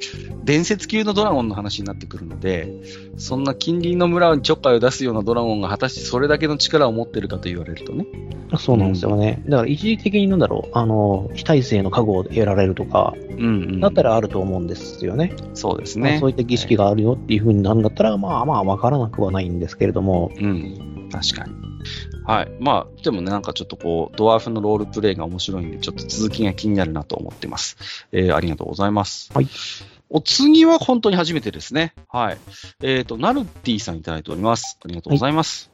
[0.42, 2.72] 伝説級のドラゴンの話になってくるので、
[3.18, 8.06] そんな近隣の村にちょっかいを出すようなドラゴンが果たしてそれだけの力を持ってるかと言われるとね。
[8.58, 9.42] そうなんですよね。
[9.46, 13.80] だから一時的になんだろう、あの、非耐性の加護を得られるとか、うんうん。
[13.80, 15.34] だったらあると思うんですよね。
[15.52, 16.10] そうですね。
[16.12, 21.08] まあそういった儀式があるよっていう風になるんだったら、まあまあわからなくはないんですけれども、うん。
[21.12, 21.65] 確かに。
[22.26, 22.52] はい。
[22.60, 27.76] まあ、でもね、なんかちょっとこう、ドワーフのロールプレイが面白いんで、ちょっと続きが気になるなと思ってます。
[28.12, 29.30] えー、ありがとうございます。
[29.32, 29.48] はい。
[30.08, 31.94] お次は本当に初めてですね。
[32.08, 32.38] はい。
[32.82, 34.78] えっ、と、ナルティさんいただいております。
[34.84, 35.70] ありがとうございます。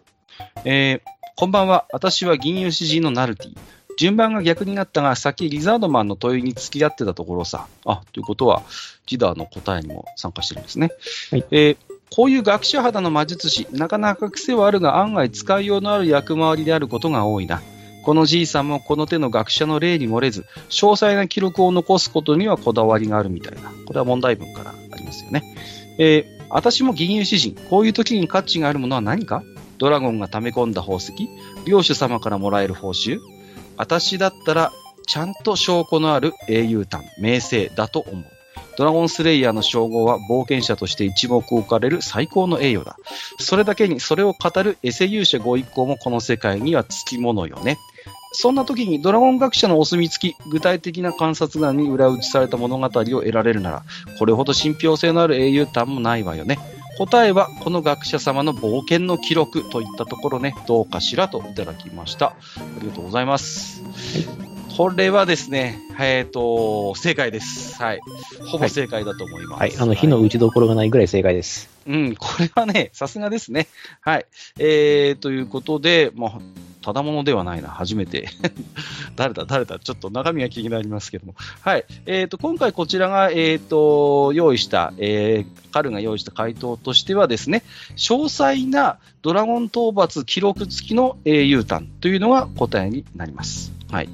[0.64, 1.86] えー、こんばんは。
[1.92, 3.58] 私は銀融詩人のナルティ。
[3.98, 7.66] 順番が逆になったが、先リザードマンの問いに付き合ってたところさ。
[7.84, 8.62] あ、ということは、
[9.06, 10.90] ジダーの答えにも参加してるんですね。
[11.30, 17.62] はいえーこういう学者肌の魔術師、なかなか癖はあるが案外使いようのある役回りであることが多いな。
[18.04, 23.70] このじいさんもこの手の学者の例に漏れず、詳細な記録を残すことにはこだわりがあるみたいな。
[23.86, 25.42] これは問題文からありますよね。
[25.98, 29.42] えー私も銀融詩人、こういう時に価値があるものは何か？
[29.78, 31.14] ドラゴンが溜め込んだ宝石
[31.64, 33.20] 領主様からもらえる報酬
[33.78, 34.70] 私だったら、
[35.06, 38.24] ちゃんと証拠のある英雄譚、名声だと思う。
[38.76, 42.96] ドラゴンスレイヤーの称号は冒険者として一目置かれる最高の栄誉だ。
[43.38, 47.78] それだけにそれを語るエセ勇者ご一行もこの世界にはつきものよね。
[48.32, 53.82] そんな時にドラゴン学者のお墨付き、具体的な観察眼に裏打ちされた物語を得られるなら、
[54.18, 56.58] これほど信憑性のある英雄譚もないわよね。
[56.98, 62.28] 答えは、この学者様の冒険の記録といったところね、どうかしらといただきました。
[62.28, 62.34] あ
[62.80, 63.82] りがとうございます。
[64.76, 67.74] これはですね、えっ、と、正解です。
[67.76, 68.00] はい。
[68.46, 69.60] ほぼ正解だと思います。
[69.60, 69.76] はい。
[69.78, 71.68] あの、火の打ちどころがないぐらい正解です。
[71.86, 73.66] うん、これはね、さすがですね。
[74.00, 74.26] はい。
[74.58, 76.38] えー、ということで、まあ、
[76.82, 78.28] ただものではないな、初めて。
[79.14, 81.34] 誰だ、誰だ、ちょっと中身が気になりますけども。
[81.60, 81.84] はい。
[82.06, 87.62] えー、と、今回こちらが、えー、と、用意した、えー、彼が用意した回答としてはですね、
[87.96, 93.81] 詳細なドラゴン討伐記録付きの英雄譚というのが答えになります。
[93.92, 94.08] はい。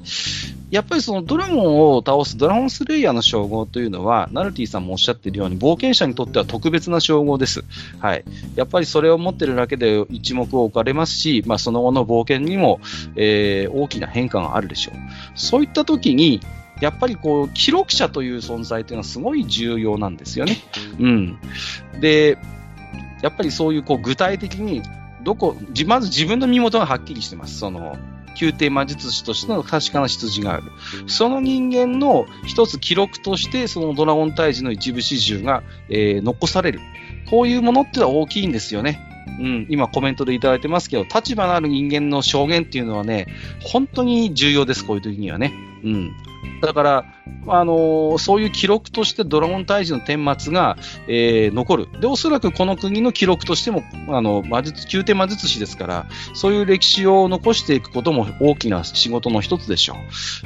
[0.71, 7.63] やっぱりそのドラゴンを倒すドラゴンスレイヤーの称号というのは、ナルティさんもおっしゃっているように、冒険者にとっては特別な称号です。
[7.99, 8.25] はい。
[8.55, 12.81] やっぱりそれを持ってるだけで一目置かれますし、まあ、その後の冒険にも、
[13.15, 14.95] えー大きな変化があるでしょう。
[15.35, 16.41] そういった時に、
[16.81, 20.57] やっぱりこう、記録者という存在というのはすごい重要なんですよね。
[20.99, 21.37] うん。
[22.01, 22.37] で、
[23.21, 24.81] やっぱりそういうこう具体的に、
[25.23, 27.59] どこ、まず自分の身元がはっきりしてます。
[27.59, 27.97] その、
[28.39, 30.63] 宮廷魔術師としての確かな出自がある。
[31.07, 36.79] その人間の一つ記録として、そのドラゴン退治の一部始終が、えー残される。
[37.29, 38.99] こういうものってのは大きいんですよね。
[39.39, 43.27] うん、今コメントでいただいてますけど、立場のある人間の証言っていうのはね、
[43.61, 45.53] 本当に重要です、こういう時にはね。
[45.83, 46.11] うん。
[46.61, 47.05] だから、
[47.47, 51.87] あのーそういう記録としてドラゴン退治の顛末が、えー残る。
[51.99, 59.95] で、おそらくこの国の記録としても、あの、魔術、宮廷魔術師ですから、そういう歴史を残していくことも大きな仕事の一つでしょ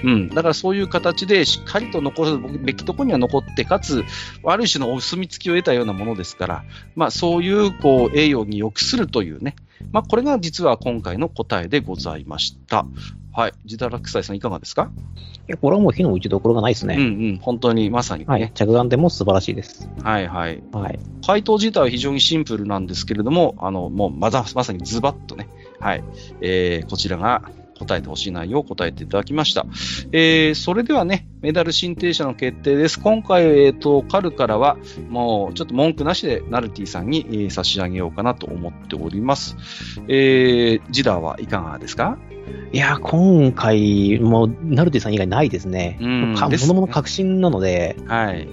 [0.04, 0.08] う。
[0.08, 0.30] うん。
[0.30, 4.04] だからそういう形でしっかりと残るべきところには残って、かつ、
[4.46, 6.64] ある種のお墨付きを得たようなものですから、
[6.96, 9.56] まあそういう、こう、栄誉に良くするというね。
[9.92, 12.86] まあこれが実は今回の答えでございました。
[13.36, 13.54] はい。
[13.66, 14.92] ジダラクサイさんいかがですか？
[15.48, 17.32] いやこれはもう火の打ちどころがないですうんうね。
[17.34, 17.38] ん。
[17.40, 18.26] 本当にまさにね。
[18.28, 18.52] はい。
[18.54, 19.90] 着眼点も素晴らしいです。
[20.04, 20.62] はいはい。
[20.72, 21.00] はい。
[21.26, 26.04] 回答自体は非常にシンプルなんですけれども、あの、もうまだ、まさにズバッとね、はい、
[26.42, 27.42] えー、こちらが
[27.86, 29.66] 答えてほしい内容を答えていただきました。
[30.12, 33.00] えー、それではね、メダル申請者の決定です。
[33.00, 34.78] 今回、えっ、と、カルからは、
[35.10, 39.58] もう、ちょっと文句なしで、ナルティさんに、えー差し上げようかなと思っております。
[40.08, 42.18] えー、ジダーはいかがですか？
[42.74, 45.98] いや、今回、もう、ナルティさん以外ないですね。
[46.02, 48.48] うんかものもの確信なので、はい。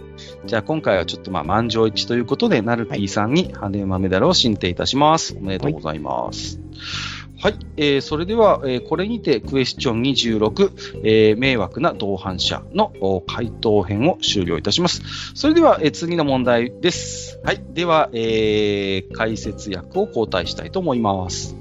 [0.45, 5.37] じゃあ今回はちょっとまあ満場一致ということで、ナルティさんに羽馬メダルを進呈いたします。
[5.39, 6.59] おめでとうございます。
[6.59, 7.20] はい。
[7.77, 15.03] えーそれでは、えーこれにてクエスチョン26、えー迷惑な同伴者のお回答編を終了いたします。
[15.35, 17.41] それでは、えー次の問題です。
[17.45, 17.63] はい。
[17.73, 21.57] では、えー解説役を交代したいと思います。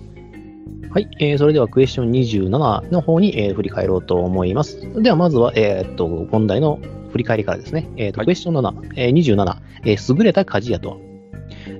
[0.92, 4.82] はい、えーそれではクエスチョン27の方に、えー振り返ろうと思います。
[5.02, 6.80] ではまずは、えーっと、問題の
[7.12, 7.88] 振り返りからですね。
[7.96, 10.98] えーっと、はいクエスチョン7、えー27、えー優れた鍛冶屋とは、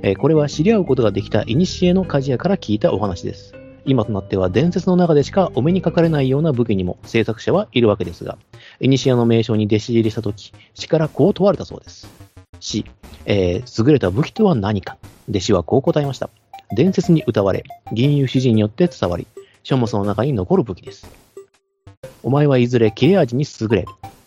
[0.04, 1.56] えーこれは知り合うことができた古
[1.94, 3.59] の鍛冶屋から聞いたお話です。
[3.86, 8.38] 今となっては伝説の中でしかお目にかかれないような武器にも制作者はいるわけですが、
[8.80, 12.08] 古の名称に弟子入りしたとき、死からこう問われたそうです。
[12.60, 12.86] 死、
[13.26, 14.98] えー優れた武器とは何か
[15.30, 16.30] 弟子はこう答えました。
[16.76, 17.64] 伝説に歌われ、
[17.94, 19.28] 銀融詩人によって伝わり、
[19.64, 21.10] 書物の中に残る武器です。
[22.22, 23.86] お前はいずれ切れ味に優れ、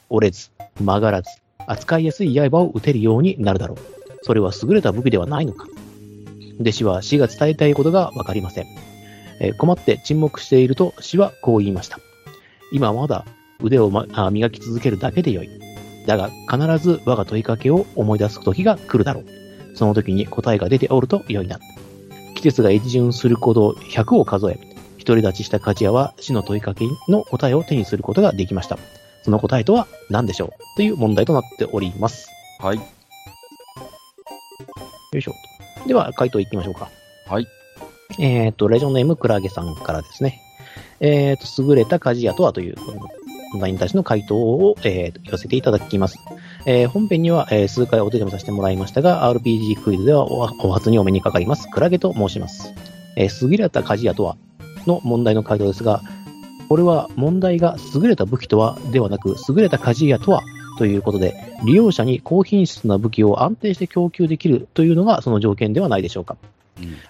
[0.08, 1.30] 折れず、曲がらず、
[1.66, 3.78] 扱いやすい刃を打てるようになるだろう。
[4.22, 5.66] それは優れた武器ではないのか。
[6.60, 8.91] 弟子は死が伝えたいことがわかりません。
[9.42, 11.98] えー困って沈黙していると死はこう言いました。
[12.72, 13.26] 今はまだ
[13.60, 15.50] 腕を、ま、あ磨き続けるだけでよい。
[16.06, 19.26] だが必ず我が問いかけを思い出す時が来るだろう。
[19.76, 21.58] その時に答えが出ておると良いな。
[22.34, 24.58] 季節が一巡すること100を数え、
[25.04, 28.78] 独り立ちした鍛冶屋は死の問いかけの答えを手にすることができました。
[29.22, 32.28] その答えとは何でしょうという問題となっております。
[32.58, 32.76] はい。
[32.76, 32.82] よ
[35.18, 35.32] いしょ。
[35.86, 36.88] では、回答いきましょうか。
[37.28, 37.46] はい。
[38.18, 40.40] えっ、と、レジョンネームクラゲさんからですね。
[41.00, 42.76] えっ、と、優れた鍛冶屋とはという
[43.52, 46.18] 問題に対しての回答を、えー寄せていただきます。
[46.66, 52.72] えー本編には、えー数回お手紙させてもらいましたが、RPG クイズではおお初にお目にかかります、クラゲと申します。
[53.16, 54.36] えー優れた鍛冶屋とは
[54.86, 56.02] の問題の回答ですが、
[56.68, 60.42] これは問題が優れた武器とはではなく、優れた鍛冶屋とは
[60.78, 66.36] ということで、利用者に高品質な武器を安定して供給できるというのがその条件ではないでしょうか。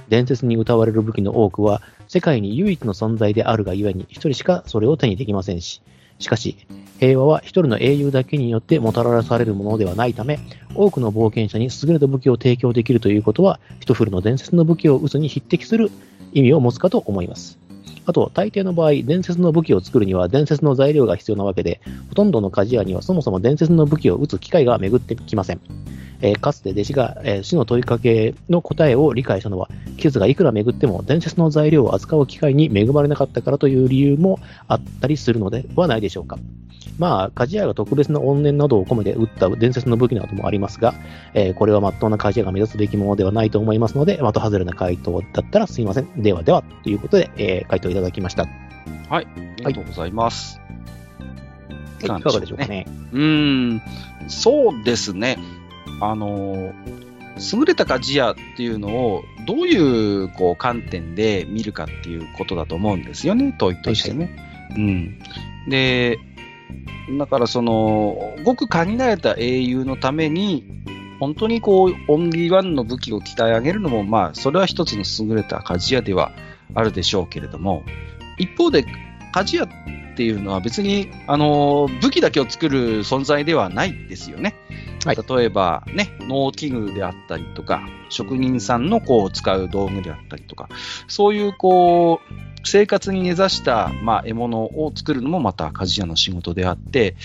[0.08, 5.82] 伝説に歌われる武器の多くは、世界に唯一の存在であるがゆえに、一人しかそれを手にできませんし、
[6.18, 6.56] しかし、
[7.00, 10.38] 平和は一人の英雄だけによってもたらされるものではないため、
[10.74, 15.90] 多くの冒険者に優れた武器を提供できるということは、ヒトフルの伝説の武器を撃つに匹敵する
[16.32, 17.58] 意味を持つかと思います。
[18.04, 25.60] あと、大抵の場合、伝説の武器を作るには伝説の材料が必要なわけで、ほとんどの鍛冶屋にはそもそも伝説の武器を撃つ機会が巡ってきません。
[26.22, 36.38] えーかつて弟子が、えー死の問いかけの答えを理解したのは、季節がいくら巡っても伝説の材料を扱う機会に恵まれなかったからという理由もあったりするのではないでしょうか。
[36.98, 40.94] まあ、鍛冶屋が特別な怨念などを込めて撃った伝説の武器などもありますが、
[41.34, 46.22] えーこれは真っ当な鍛冶屋が目指すべきものではないと思いますので、的外れな回答だったらすいません。
[46.22, 48.46] ではでは、ということで、えー回答いただきました。
[49.08, 49.26] はい。
[49.26, 50.60] ありがとうございます。
[52.02, 52.86] いかがでしょうかね。
[53.12, 53.82] うーん、
[54.28, 55.38] そうですね。
[56.02, 56.74] あの、
[57.38, 64.36] 優れた鍛冶屋っていうのを、どういうこう観点で見るかっていうことだと思うんですよね、問いとしてね。
[64.76, 65.18] うん。
[65.68, 66.18] で、
[67.18, 70.64] だからその、ごく限られた英雄のために、
[71.20, 76.32] 本当にこう、オンリーワンの武器を鍛え上げるのも、まあ、それは一つの優れた鍛冶屋では
[76.74, 77.84] あるでしょうけれども、
[78.38, 78.84] 一方で、
[79.32, 79.64] 鍛冶屋
[80.12, 84.54] っていうのは別に、あの、武器だけを作る存在ではないですよね。
[85.04, 90.68] はい例えば、ね、農機具であったりとか、職人さんのこう使う道具であったりとか、
[91.08, 97.16] そういうこう、生活に根ざした、まあ、獲物を作るのもまた鍛冶屋の仕事であって、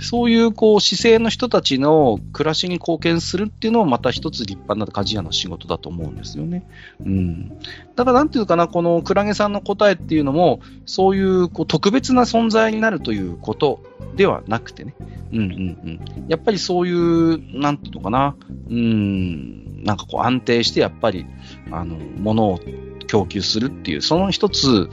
[0.00, 6.64] そういうこう、姿勢の人たちの暮らしに貢献するっていうのもまた一つ立派な鍛冶屋の仕事だと思うんですよね。
[7.00, 7.58] うん。
[7.96, 13.80] だからなんていうかな、このクラゲさんの答えっていうのも、そういうこう特別な存在になるということ
[14.16, 14.94] ではなくてね。
[15.32, 16.00] うんうんうん。
[16.28, 18.36] やっぱりそういう、なんていうのかな、
[18.68, 21.26] うん、なんかこう安定してやっぱり、
[21.70, 22.60] あの、ものを
[23.06, 24.88] 供給するっていう、その一つ、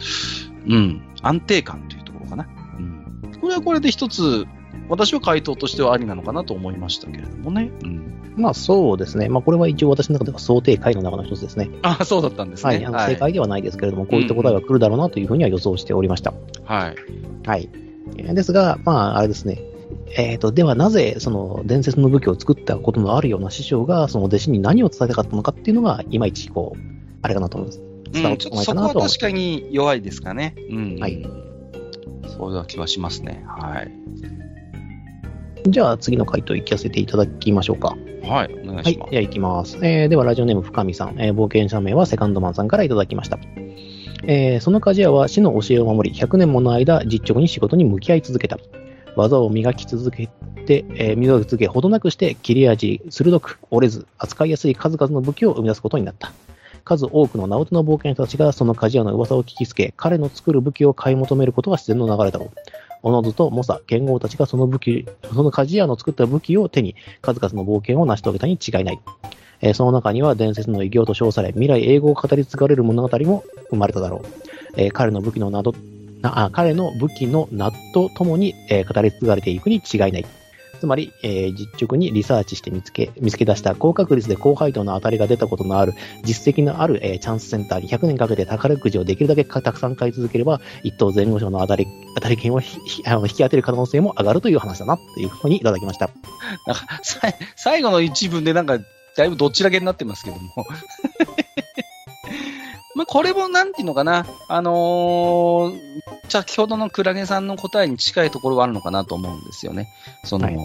[0.67, 2.48] うん、安定感というところかな。
[2.78, 3.32] うん。
[3.41, 4.45] これはこれで一つ、
[4.88, 7.72] 私は回答としてはありなのかなと思いましたけれどもね。
[7.84, 8.34] うん。
[8.36, 9.30] まあそうですね。
[9.30, 11.69] まあこれは一応私の中では想定回の中の一つですね。
[11.84, 12.76] あ、そうだったんですね。
[12.76, 12.86] はい。
[12.86, 16.34] あの正解ではないですけれども、こういった答えが来るだろうなというふうには予想しておりました。
[16.65, 16.95] はい。
[17.48, 17.69] はい。
[18.17, 19.62] えーですが、まあ、あれですね。
[20.17, 26.80] えっ、と、ではなぜ、その、伝説の武器を作ったことのあるような師匠が、その弟子に何を伝えたかったのかっていうのが、いまいち、こう、
[27.22, 27.88] あれかなと思います。
[28.12, 29.13] 伝わうん、ってこないちょっとそこかなと思います。
[29.13, 30.56] は確かに弱いですかね。
[30.69, 30.98] うん。
[31.00, 31.26] はい。
[32.38, 33.43] そういう気はしますね。
[33.48, 33.91] はい。
[35.67, 37.95] じゃあ、次の回答いかせていただきましょうか。
[38.24, 38.54] はい。
[38.63, 38.93] お願いはい。
[38.93, 39.12] します。
[39.12, 39.78] じゃあ、いきます。
[39.82, 41.15] えーでは、ラジオネーム深見さん。
[41.19, 43.39] えー冒険者名はセカンドマンさんからいただきました。
[44.24, 48.58] えーその鍛冶屋は死の教えを守り、100年もの間、実直に仕事に向き合い続けた。
[49.15, 50.30] 技を磨き続け
[50.65, 56.32] て、えー磨き続け、ほどなくして、切れ味、鋭く、折れず、扱いやすい数々の武器を生み出すことになった。
[56.89, 62.49] 数多くの名うての冒険者たちがその鍛冶屋の噂を聞きつけ、彼の作る武器を買い求めることが自然の流れだろう。
[63.04, 68.99] おのずと猛者、剣豪たちがその武器、 その鍛冶屋の作った武器を手に、数々の冒険を成し遂げたに違いない。
[69.62, 74.21] えーその中には伝説の偉業と称され、未来永劫語り継がれる物語も生まれただろう。
[74.75, 75.75] えー彼の武器の名と
[76.21, 80.25] なあ彼の武器の名とともに、えー語り継がれていくに違いない。
[80.79, 92.61] つまり、えー実直にリサーチして見つけ、見つけ出した高確率で高配当の当たりが出たことのある、実績のある、えーチャンスセンターに100年かけて宝くじをできるだけたくさん買い続ければ、一等前後賞の当たり、当たり券を
[93.05, 96.09] あの引き当てる可能性も上がるという話だな、というふうにいただきました。
[96.65, 96.87] なんか
[97.55, 98.79] 最後の一文でなんか、
[99.15, 100.65] だいぶどっちらけになってますけども。
[102.99, 104.25] まあ、これもなんていうのかな。
[104.49, 105.79] あのー
[106.27, 109.88] 先ほどのクラゲさんの答えに近いところはあるのかなと思うんですよね。
[110.25, 110.57] その、はい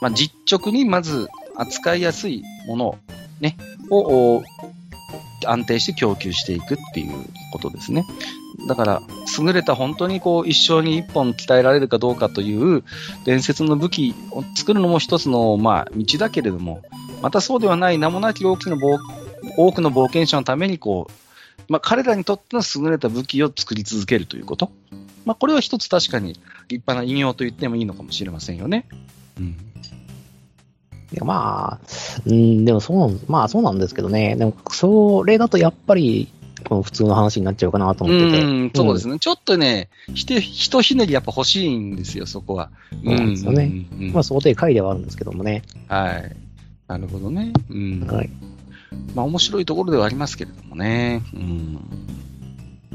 [0.00, 2.98] まあ、実直にまず扱いやすいものを、
[3.40, 3.56] ね、
[3.90, 4.42] を、お
[5.46, 7.12] 安定して供給していくっていう
[7.52, 8.06] ことですね。
[8.66, 9.02] だから、
[9.38, 12.82] 優れた本当にこう一生に一本鍛えられるかどうかという
[13.24, 16.82] 伝説の武器を作るのも一つの、まあ、道だけれども、
[17.20, 18.98] またそうではない名もなき大きな冒
[19.56, 21.23] 多くの冒険者のためにこう、
[21.68, 24.70] まあ、彼らにとっての優れた武器を作り続けるということ。
[25.24, 26.34] まあ、これは一つ確かに
[26.68, 28.86] 立派な引用と言ってもいいのかもしれませんよね。
[29.38, 29.56] うん。
[31.12, 31.86] いやまあ、
[32.26, 34.36] うん、でもそうなん、まあそうなんですけどね。
[34.36, 36.28] でも、それだとやっぱり、
[36.68, 38.42] この普通の話になっちゃうかなと思ってて。
[38.42, 39.18] うん、そうですね。
[39.18, 42.70] ちょっとね、ひて、ひとひねりやっぱ欲しいんですよ、そこは。
[42.90, 45.62] そうなんですよねうんうんうんまあ想定回ではあるんですけどもね。
[45.88, 46.36] はい。
[46.88, 47.52] なるほどね。
[47.70, 48.06] うん。
[48.06, 48.30] はい。
[49.14, 51.22] まあ面白いところではありますけれどもね。
[51.34, 51.78] うん。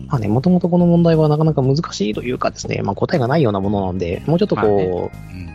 [0.07, 5.49] まあね、もともとこの問題はなかなか難しいというかですね、まあ答えがないようなものなんで、もうちょっとまあこう、うん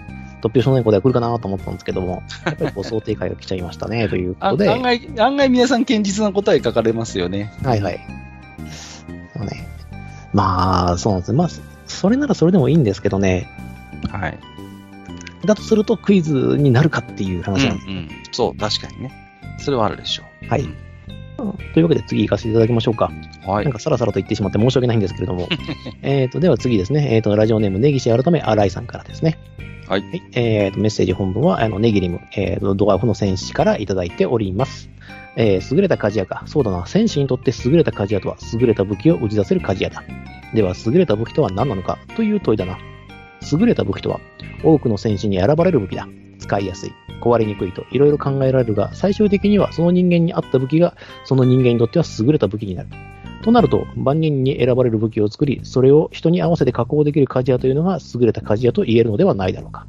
[0.45, 4.69] 突拍子のない答えが来るかなと思ったんですけども、やっぱりこう想定回が来ちゃいましたね、 というこあとで。
[4.69, 7.51] 案外、案外皆さん堅実な答え書かれますよね。
[7.63, 8.01] はいはい。
[9.35, 9.67] そうね。
[10.35, 11.33] まあ、そうなんです。
[11.33, 11.49] まあ、
[11.87, 13.49] それならそれでもいいんですけどね。
[14.11, 14.39] はい。
[15.47, 17.89] だとするとクイズになるかっていううん話なんです。
[17.89, 18.09] うん。
[18.33, 19.13] そう、確かにね。
[19.59, 20.27] それはあるでしょう。
[20.49, 20.85] はい
[21.75, 23.11] というわけで次行かせていただきましょうか。
[23.47, 23.73] はいなん。
[23.73, 25.49] かさらさらと言ってしまって申し訳ないんですけれども。
[26.03, 27.15] えっと、では次ですね。
[27.15, 29.39] えっ、と、ラジオネーム、ネギシ改め、新井さんからですね。
[29.89, 34.89] はいえっ、と、メッセージ本文は、あの、ネギリム、えっ、と、ドワーフの戦士からいただいております。
[35.37, 36.45] えー優れた鍛冶屋か。
[36.47, 36.87] そうだな。
[36.87, 40.05] 戦士にとって優れた鍛冶屋とは、優れた武器を打ち出せる鍛冶屋だ。
[40.55, 42.79] では、優れた武器とは何なのかという問いだな。
[43.53, 44.21] 優れた武器とは、
[44.63, 46.09] 多くの戦士に選ばれる武器だ。
[46.45, 46.93] 使いやすい、
[47.23, 52.89] 壊れにくいといろいろ考えられるが、最終的にはその人間に合った武器がその人間にとっては優れた武器になる。
[53.43, 59.87] となると、万人に選ばれる武器を作り、それを人に合わせて加工できる鍛冶屋というのが優れた鍛冶屋と言えるのではないだろうか。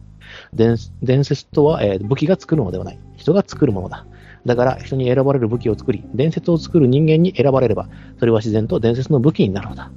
[0.53, 0.78] 伝
[1.24, 2.99] 説とは、えー武器が作るのではない。
[3.16, 4.06] 人が作るものだ。
[4.45, 7.89] だから、人に選ばれる武器を作り、伝説を作る人間に選ばれれば、
[8.20, 9.89] それは自然と伝説の武器になるのだ。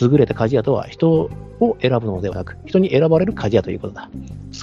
[0.00, 1.30] 優れた鍛冶屋とは人
[1.60, 4.10] を選ぶのではなく、人に選ばれる鍛冶屋ということだ。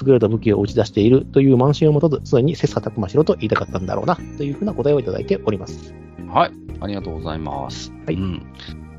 [0.06, 5.94] 優れた武器を打ち出しているという慢心を持たず、すでに切磋琢磨しろと言いたかったんだろうな、というふうな答えをいただいております。
[6.28, 6.52] はい。
[6.80, 7.92] ありがとうございます。
[8.06, 8.46] はいうん。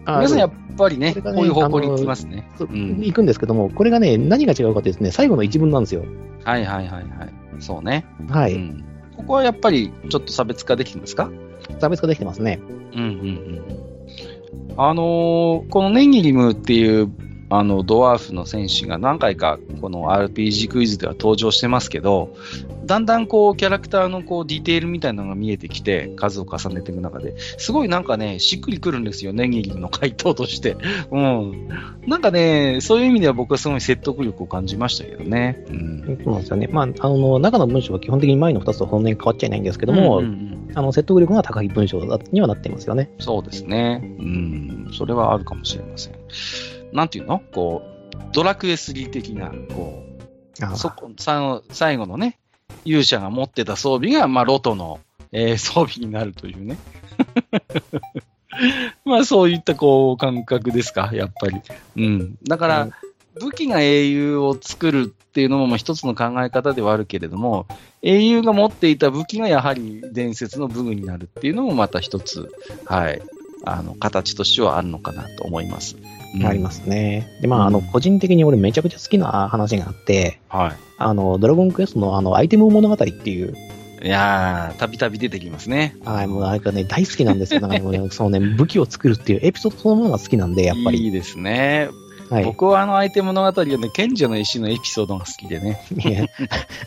[0.06, 2.50] あ皆さんやっぱりね、こねこういう方向に行きますね。
[2.60, 6.04] うん行くんですけども、これがね、何が違うかというとね、最後の一文なんですよ。
[6.44, 7.34] はいはいはいはい。
[7.60, 8.06] そうね。
[8.30, 8.54] はい。
[8.54, 11.32] うんここはやっぱりちょっと差別化できてますか？
[11.80, 12.60] 差別化できてますね。
[12.94, 13.62] うんうんうん。
[14.78, 17.10] あのーこのネギリムっていう、
[17.50, 22.36] あの、ドワーフの戦士が何回かこの RPG クイズでは登場してますけど、
[22.86, 30.78] だんだんこう、キャラクターのこう、ディテールみたいなのが見えてきて、数を重ねていく中で、すごいなんかね、しっくりくるんですよ、ネギリムの回答として。
[31.12, 31.70] うん。
[32.08, 35.64] なんかね、そういう意味では僕はすごい説得力を感じましたけどね。
[35.70, 36.20] うん。
[36.24, 36.68] そうなんですよね。
[36.72, 43.10] まあ、あの、中の文章は基本的に前の2つとそんなに変わっちゃいないんですけども、うんうんうんあの、説得力が高い文章だにはなっていますよね。
[43.20, 44.02] そうですね。
[44.20, 44.90] うん。
[44.92, 46.14] それはあるかもしれません。
[46.96, 47.40] なんていうの？
[47.54, 50.04] こう、ドラクエ3的な、こ
[50.62, 52.40] あう、そこ、最後のね、
[52.86, 55.00] 勇者が持ってた装備が、まあ、ロトの、
[55.32, 56.78] えー装備になるというね。
[59.04, 61.62] まあ、そういった、こう、感覚ですか、やっぱり。
[61.98, 62.38] うん。
[62.48, 62.92] だから、うん
[63.42, 67.68] 武器が英雄を作るっていうのもまあ一つの考え方ではあるけれども、
[68.02, 72.50] 英雄が持っていた武器がやはり伝説の武具になるっていうのもまた一つ、
[72.86, 73.22] はい、
[73.66, 75.98] あの、形としてはあるのかなと思います。
[76.36, 77.28] うんありますね。
[77.42, 83.56] で、まあ、あの、個人的に俺めちゃくちゃ好きな話があって、はあの、ドラゴンクエストのあの、アイテム物語っていう、
[84.02, 84.08] い。
[84.08, 85.96] いやー、たびたび出てきますね。
[86.06, 87.62] はい、もうあれがね、大好きなんですよ。
[87.62, 91.04] なんかもうね、 そのね、武器を作るっていうエピソードそのものが好きなんで、やっぱり。
[91.04, 91.90] いいですね。
[92.30, 92.44] はい。
[92.44, 95.80] 僕はあのアイテム物語はね、賢者の石のエピソードが好きでね。
[95.92, 96.26] いや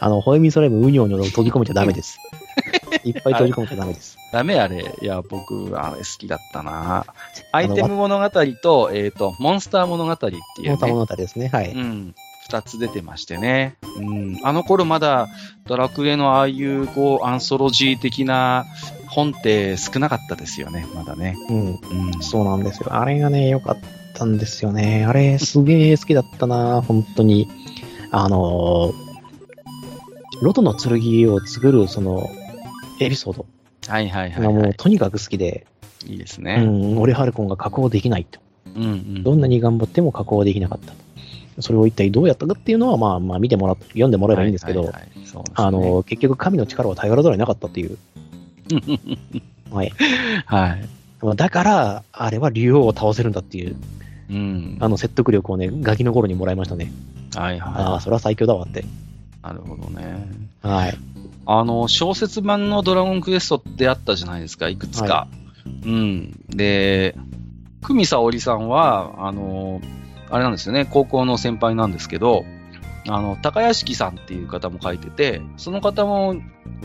[0.01, 2.18] あの、ホエミソレムウニョウニョを閉じ込めちゃダメです。
[3.05, 4.18] いっぱい閉じ込めちゃダメです。
[4.33, 4.95] ダメあれ。
[5.01, 7.07] いや、僕、あれ好きだったな
[7.53, 8.31] アイテム物語
[8.62, 10.41] と、えっ、と、モンスター物語っていうね。
[10.68, 11.49] モンスター物語ですね。
[11.49, 11.72] はい。
[11.72, 12.14] うん。
[12.45, 13.76] 二つ出てましてね。
[13.97, 14.41] うん。
[14.43, 15.29] あの頃まだ、
[15.66, 18.66] ドラクエのああいう、こう、アンソロジー的な
[19.09, 21.37] 本って少なかったですよね、まだね。
[21.49, 21.66] うん。
[21.66, 22.22] うん。
[22.22, 22.95] そうなんですよ。
[22.95, 23.79] あれがね、良かっ
[24.14, 25.05] たんですよね。
[25.07, 27.49] あれ、すげえ好きだったな、 本当に。
[28.11, 29.09] あのー
[30.41, 32.31] ロトの剣を作る、その、
[33.01, 33.47] エピソード
[33.89, 34.74] はいはいはい、がもうはい。
[34.74, 35.66] とにかく好きで、
[36.07, 36.64] いいですうね。
[36.64, 38.41] ん、俺ハルコンが加工できないと。
[38.76, 39.22] うんうん。
[39.22, 41.09] どんなに頑張っても加工できなかったと。
[41.61, 47.99] それを一体どうやったかっていうのは、まあまあ見てもらって、読んでもらえばいいんですけど、はいはいはいそうですねあの、結局神の力は頼らざるを得なかったっていう。
[49.74, 49.93] はい。
[50.47, 51.36] はい。
[51.36, 53.76] だから、あれは竜王を倒せるんだっていう、
[54.30, 54.76] うん。
[54.80, 56.93] あの説得力をね、ガキの頃にもらいましたね。
[57.34, 58.80] はいああ、はそれは最強だわって。
[58.80, 58.84] い。
[59.43, 60.28] なるほどね。
[60.62, 60.97] はい。
[61.51, 65.14] あの、小説版のドラゴンクエストってあったじゃないですか、いくつか。
[65.14, 65.28] は
[65.82, 66.44] うん。
[66.51, 67.16] で、
[67.82, 69.80] 久美沙織さんは、あの、
[70.28, 72.44] あれなんですよね、高校の先輩なんですけど、
[73.09, 76.36] あの、高屋敷さんっていう方も書いてて、その方も、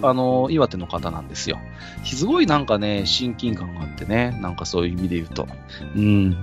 [0.01, 1.59] あの、岩手の方なんですよ。
[2.05, 5.45] すごいなんかね、親近感があってね、なんかそういう意味で言うと。
[5.93, 6.37] うん。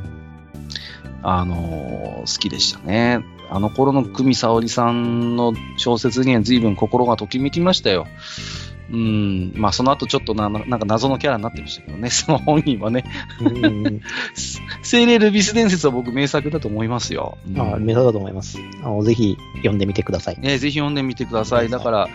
[1.23, 3.25] あの、好きでしたね。
[3.51, 8.07] あの頃の久美沙織さんの小説には随分心がときめきましたよ。
[8.93, 9.53] うん。
[9.55, 13.05] まあ、その後ちょっとな、ななんか謎のキャラになってましたけどね、 その本人はね。
[13.41, 14.01] うん
[14.83, 17.39] 精霊ルビス伝説は僕名作だと思いますよ。
[17.47, 18.59] うんまあ、名作だと思います。
[18.83, 20.41] あのぜひ読んでみてください。
[20.41, 21.69] ね、ぜひ読んでみてください。
[21.69, 22.09] だから、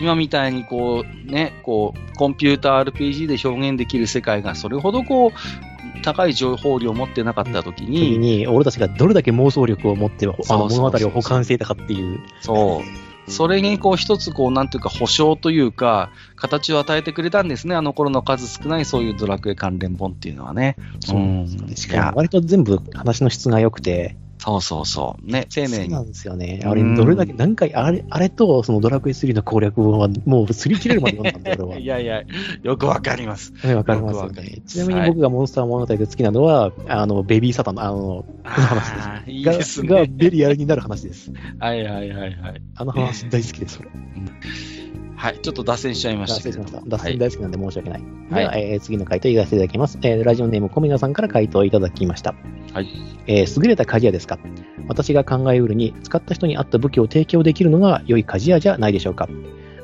[0.00, 5.69] 今みたいにこう、ね、こう、コンピューター RPG で表現できる世界がそれほどこう、
[6.02, 12.20] 高い情報量を持ってなかった時時に、に、俺たちがどれだけ妄想力を持って、あの物語を保管していたかっていう。
[12.40, 13.30] そう。
[13.30, 17.74] それにこう一つこう、なんていうか保証というか、形を与えてくれたんですね。
[17.76, 20.76] あの頃の数少ないそういうドラクエ関連本っていうのはね。
[21.00, 25.30] そううんしかも割と全部話の質が良くて、そうそうそう。
[25.30, 26.00] ね、丁寧にそうな。
[26.00, 26.60] んですよね。
[26.64, 31.78] あれ、どれだけ、何回、あれ、あれと、そのドラクエ3の攻略本は、もう擦り切れるまで読んだんで、俺は。
[31.78, 32.22] いやいや、
[32.62, 33.52] よくわかります。
[33.58, 34.30] はい、わかりますよ。
[34.30, 39.30] ねちなみに僕がモンスター物語で好きなのは、あの、ベビーサタンの、あの、この話です。
[39.30, 40.06] いいがですがね。
[40.10, 41.30] ベリアルになる話です。
[41.58, 42.62] はいはいはいはい。
[42.76, 43.90] あの話大好きです、それ。
[45.20, 48.00] はい、ちょっと脱線しちゃいましたけど脱線大好きなんで申し訳ない。
[48.30, 49.98] はいでは、えー次の回答いかせていただきます。
[50.00, 52.34] えーラジオネームコメガさんから回答いただきました。
[52.72, 52.88] はい。
[53.26, 54.38] えー優れた鍛冶屋ですか？
[54.88, 59.28] 私が考えうるに、使った人に合った武器を提供できるのが良い鍛冶屋じゃないでしょうか。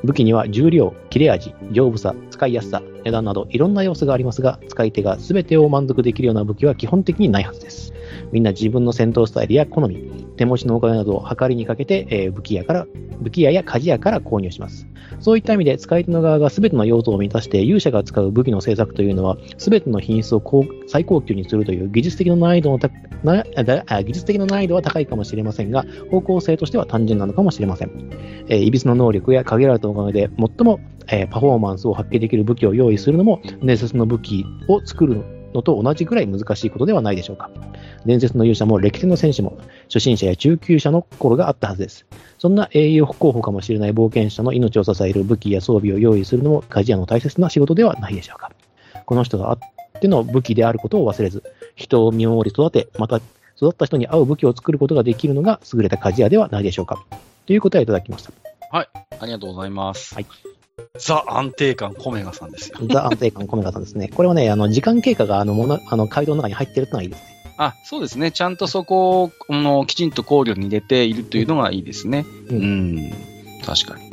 [0.03, 7.93] 武器には重量、切れ味、丈夫さ、使いやすさ、値段などいろんな要素がありますが、使い手が全てを満足できるような武器は基本的にないはずです。
[8.31, 9.97] みんな自分の戦闘スタイルや好み、
[10.37, 12.87] 手持ちのお金などを測りにかけて、えー武器屋から、
[13.21, 14.87] 武器屋や鍛冶屋から購入します。
[15.19, 20.43] そういった意味で使い手の側が全ての用途を満たして勇者が使う武器の製作というのは全ての品質を
[20.87, 22.79] 最高級にするという技術的な難易度の
[23.23, 28.45] な技術的な難易度は高いかもしれませんが方向性としては単純なのかもしれません。
[28.47, 35.23] え、いびつの能力や限られたお金で最も、えーパフォーマンスを発揮できる武器を用意するのも伝説の武器を作る
[35.53, 37.49] のと同じくらい難しいことではないでしょうか。
[38.05, 42.05] 伝説の勇者も歴戦の戦士も初心者や中級者の心があったはずです。
[42.37, 48.51] そんな英雄候補かもしれない冒険者の命を支える武器や装備を用意するのも鍛冶屋の大切な仕事ではないでしょうか。
[49.05, 49.59] この人があっ
[49.99, 51.43] ての武器であることを忘れず、
[51.75, 53.17] 人を見守り育て、また
[53.57, 57.03] 育った人に合う武器を作ることができるのが優れた鍛冶屋ではないでしょうか。
[57.45, 58.31] という答えをいただきました。
[59.19, 60.13] ありがとうございます。
[60.13, 60.25] はい
[60.99, 62.79] ザ安定感コメガさんですよ。
[62.89, 64.09] ザ・安定感コメガさんですね。
[64.09, 67.55] これはね、あの、時間経過があの、もの、あの、街道の中に入ってるってのがいいですね。
[67.57, 68.31] あ、そうですね。
[68.31, 72.25] ちゃんとそこを、この、きちんと考慮に入れているというのがいいですね。
[72.49, 73.11] ううんん。
[73.65, 74.11] 確かに。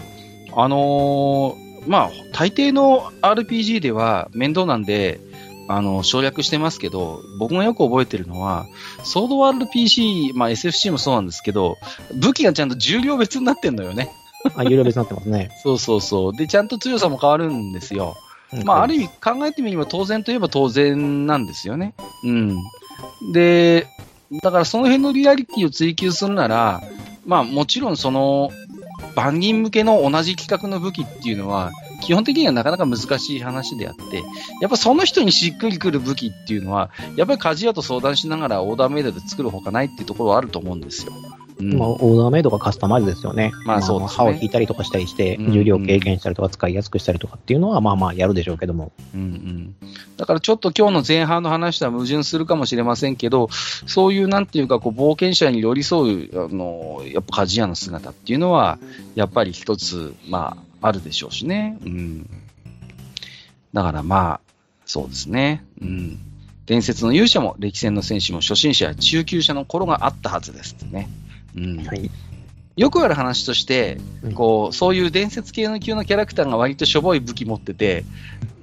[0.56, 5.20] あのーまあ、大抵の RPG では面倒なんで、
[5.68, 8.66] あの、省略してますけど、僕がよく覚えてるのは、
[9.02, 11.76] ソード RPG、まあ SFC もそうなんですけど、
[12.14, 14.10] 武器がちゃんと重量別になってんのよね。
[14.57, 15.51] あ、有料別になってますね。
[15.62, 16.36] そうそうそう。
[16.36, 18.16] で、ちゃんと強さも変わるんですよ。
[18.64, 21.95] まあ、ある意味考えてみれば当然といえば当然なんですよね。
[22.22, 22.57] うん。
[23.32, 23.88] で、
[24.42, 26.80] だからその辺のリアリティを追求するなら、
[27.26, 28.51] まあもちろんその、
[29.14, 31.72] 万人向けの同じ企画の武器っていうのは、
[32.03, 34.22] 基本的にはなかなか難しい話であって、
[34.61, 41.12] やっぱその人にしっくりくる武器っていうのは、やっぱり鍛冶屋と相談しながらオーダーメイドで作るほかないっていうところはあると思うんですよ。
[41.61, 43.52] うんまあ、オーダーメイドがカスタマイズですよね。
[43.64, 48.92] まあそうですね刃を引いたりとかしたりして、うん重量軽減したりとか使いやすくしたりとかっていうのは、まあまあやるでしょうけども。
[49.14, 49.74] うんうん、
[50.16, 53.48] だからちょっと今日の前半の話とは矛盾するかもしれませんけど、
[53.86, 58.78] そういうなんていうかこう冒険者に寄り添う、あの、やっぱ鍛冶屋の姿っていうのは、
[59.14, 61.78] やっぱり一つ、まあ、あるでしょうしね。
[61.84, 62.28] うん。
[63.72, 64.40] だからまあ、
[64.86, 65.64] そうですね。
[65.80, 66.18] うん。
[66.66, 71.09] 伝説の勇者も歴戦の戦士も初心者や中級者の頃があったはずですってね。
[71.57, 71.84] うん。
[71.84, 72.11] はい。
[72.76, 78.05] よくある話としてうん、こう、そういう伝説系の級のキャラクターが割としょぼい武器持ってて、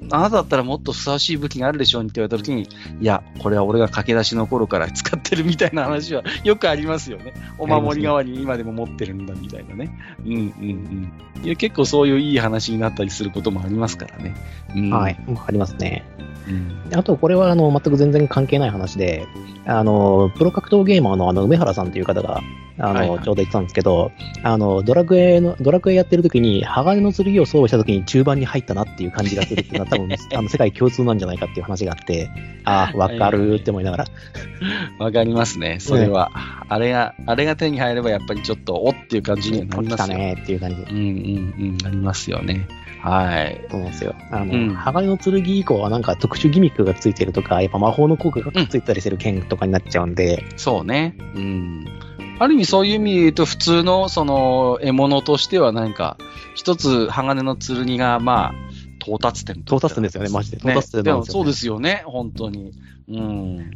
[0.09, 2.63] あなただったらもっとふさわしい武器があるでしょうにって言われた時に、
[2.99, 7.33] いや、これは俺が駆け出しの頃から使ってるみたいな話はよくありますよね。
[7.57, 9.97] お守り代わりに今でも持ってるんだみたいなね。
[10.25, 11.45] うんうんうん。
[11.45, 14.35] いや、結構そういういい話になったりすることもありますからね。
[14.75, 15.17] うん、はい。
[15.47, 16.03] ありますね。
[16.51, 16.97] うん。
[16.97, 19.25] あと、これは、あの、全く全然関係ない話で、
[19.65, 22.41] あの、プロ格闘ゲーマーの、あの、梅原さんという方が、
[22.77, 24.11] あの、はいはいちょうど言ってたんですけど、
[24.43, 32.29] あの、ドラクエの、ドラクエやってる時に、鋼の剣を装備した時に中盤に入ったなっていう感じがするっていうのは、 多分、あの、世界共通なんじゃないかっていう話があって、
[32.63, 34.05] ああ、わかるって思いながら、
[34.99, 35.77] わかりますね。
[35.79, 36.31] それは。
[36.69, 40.35] あれが、あれが手に入ればやっぱりちょっと、おっていう感じにはなり来たますよね。
[40.35, 40.83] ねっていう感じで。
[40.83, 41.03] うんうんう
[41.73, 41.77] ん。
[41.85, 42.67] ありますよね。
[43.01, 43.67] はい。
[43.69, 44.15] そうなんですよ。
[44.29, 51.15] あの、うん鋼の剣以降はなんか特殊ギミックがついてるとか、やっぱ魔法の効果がついてたりする剣とかになっちゃうんで、そうね。
[51.35, 51.85] うん。
[52.39, 56.17] ある意味そういう意味で言うと、普通のその獲物としてはなんか、
[56.55, 58.53] 一つ鋼の剣がまあ、
[59.03, 62.71] 到達点到達点ですよねマジでね到達点ねでもそうですよね、本当に。
[63.09, 63.71] うん。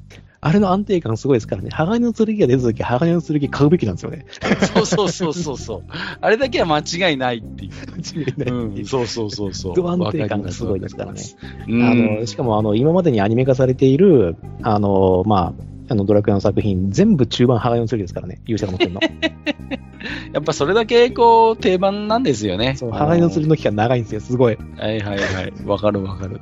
[0.46, 1.72] あれの安定感すごいですからね。
[1.72, 4.28] 鋼の剣が出た時、鋼の剣買うべきなんですよね。
[4.76, 5.84] そうそうそうそうそう。
[6.22, 7.72] あれだけは間違いないっていう。
[7.72, 9.76] 間違いないううん、そうそうそうそう。
[9.76, 11.22] ド安定感がすごいですからね。
[11.41, 18.39] あうんの、しかもあの、今までにアニメ化されている、あの、まあ、あの、ドラクエの作品、全部中盤鋼の剣ですからね。
[18.46, 19.02] 勇者が持ってるの。
[20.32, 22.76] やっぱそれだけこう定番なんですよね。
[22.76, 24.22] そう、鋼の剣の期間長いんですよ。
[24.22, 24.60] すごい。
[24.78, 25.54] はいはいはい。
[25.66, 26.39] わかるわかる。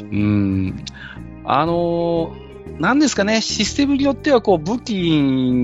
[0.00, 0.82] うん。
[1.44, 2.51] あのー
[2.82, 4.90] なんですかね、システムによってはこう武器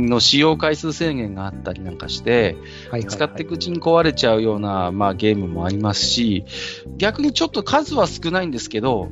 [0.09, 2.57] の使用回数制限があったりなんかして、
[2.93, 6.45] はい使っていくうちに壊れちゃうような、まあ、ゲームもありますし、
[6.97, 9.09] 逆にちょっと数は少ないんですけど、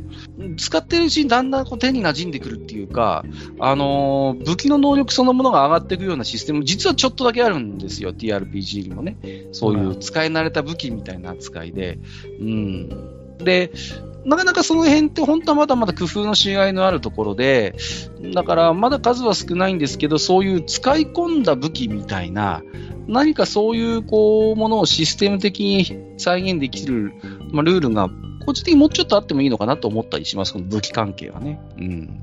[0.56, 3.24] 使ってるうちにだんだんこう手に馴染んでくるっていうか、
[3.58, 9.16] あのー武器の能力そのものが上がっていくようなシステム、実はちょっとだけあるんですよ、TRPG にもね。
[9.50, 11.98] そういう使い慣れた武器みたいな扱いで。
[12.40, 12.88] うん。
[13.38, 13.72] で、
[14.26, 17.76] なかなかその辺って本当はまだまだ工夫のしがいのあるところで、
[18.34, 22.62] だからまだ数は少ないんですけど、そういう使い込んだ武器みたいな、
[23.06, 27.14] 何かそういうこうものをシステム的に再現できる、
[27.52, 28.10] まあ、ルールが
[28.44, 31.60] 個人的にもうちょっとあってもいいのかなと思ったりします、この武器関係はね。
[31.78, 32.22] うん。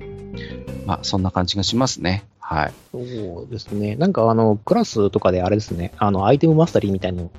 [0.85, 2.25] まあそんな感じがしますね。
[2.39, 2.73] はい。
[2.91, 3.95] そうですね。
[3.95, 7.31] なんかあの、クラスとかであれですね、あの、アイテムマスタリーみたいなの、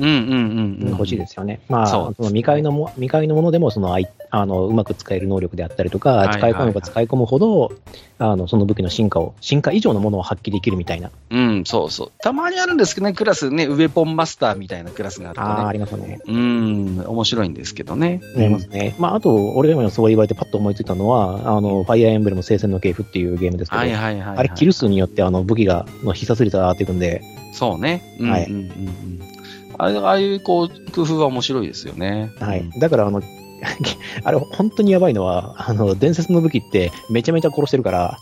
[0.00, 1.60] 欲しいですよね。
[1.68, 7.72] まあ、その未開のも、未開のものでも、その、あいあの、うまく使える能力であったりとか、使い込めば使い込むほど、
[8.18, 11.10] あの、その武器の進化を、進化以上のものを発揮できるみたいな。
[11.30, 12.12] うん、そうそう。
[12.18, 15.48] たまにあるんですけどね、クラスね、ウェポンマスターみたいなクラスがあるとね。
[15.48, 16.20] ああ、ありますよね。
[16.26, 18.22] うん、面白いんですけどね。
[18.36, 18.94] ありますね。
[18.98, 24.38] まあ、あと、俺でもそう言われてパッと思いついたのは、あの、ファイアーエンブレム聖戦の系譜っていうゲームですけど、はいはいはい、はい。
[24.38, 27.22] あれ、キル数によってあの武器が、の必殺率が上がっていくんで、
[27.52, 28.16] そうね。
[28.18, 29.32] うん、はいうんうんうん。
[29.78, 32.30] あれ、ああいう、こう、工夫は面白いですよね。
[32.40, 32.68] はい。
[32.78, 33.20] だから、あの、
[34.24, 38.18] あれ、本当にやばいのは、あの、伝説の武器ってめちゃめちゃ殺してるから、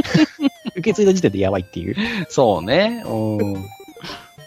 [0.76, 1.96] 受け継いだ時点でやばいっていう。
[2.28, 3.02] そうね。
[3.06, 3.52] うん。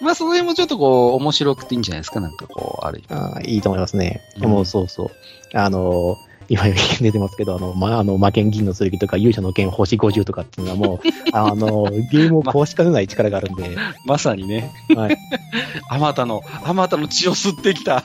[0.02, 2.20] まあ、その辺もちょっとこう、面白くていいんじゃないですか？
[2.20, 3.08] なんかこう、ある意味。
[3.14, 4.22] あーいいと思いますね。
[4.42, 5.10] うんもうそうそう。
[5.58, 6.18] あの、
[6.50, 11.00] 今出てますけど、あの、ま、あの、魔剣銀の剣とか勇者の剣星50とかっていうのはもう、
[11.34, 13.76] あの、ゲームを壊しかねない力があるんで、
[14.06, 14.72] まさにね。
[14.96, 15.18] はい。
[15.90, 18.04] あまたの、あまたの血を吸ってきた。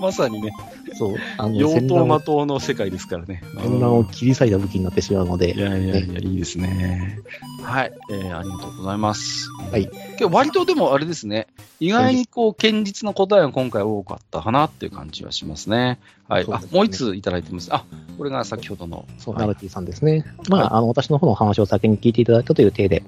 [0.00, 0.52] まさにね。
[0.96, 3.42] そう、あの、妖刀魔刀の世界ですからね。
[3.62, 7.18] 戦乱を切り裂いた武器になってしまうのいで、やいやいや、いいですね。
[7.62, 9.48] はい、えー、ありがとうございます。
[9.70, 9.90] はい。
[10.20, 11.48] 今日割とでもあれですね、
[11.80, 15.98] 意外にこう、堅実な答えが今回多かったかなっていう感じはしますね。
[16.28, 16.46] はい。
[16.50, 17.68] あもう一ついただいてます。
[17.72, 17.84] あ、
[18.16, 19.04] これが先ほどの。
[19.18, 20.24] そう、はいナルティさんですね。
[20.48, 23.02] まあ、あの、私の方の話を先に聞いていただいたという体で、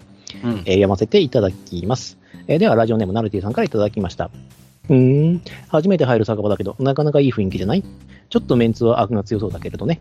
[0.44, 0.50] うん。
[0.50, 2.18] えー読ませていただきます。
[2.46, 4.30] えーでは、ラジオネームナルティさんからいただきました。
[4.88, 7.82] うーん、初めて入る酒場だけど、なかなかいい雰囲気じゃない？
[8.28, 9.98] ちょっとメンツは悪が強そうだけれどね。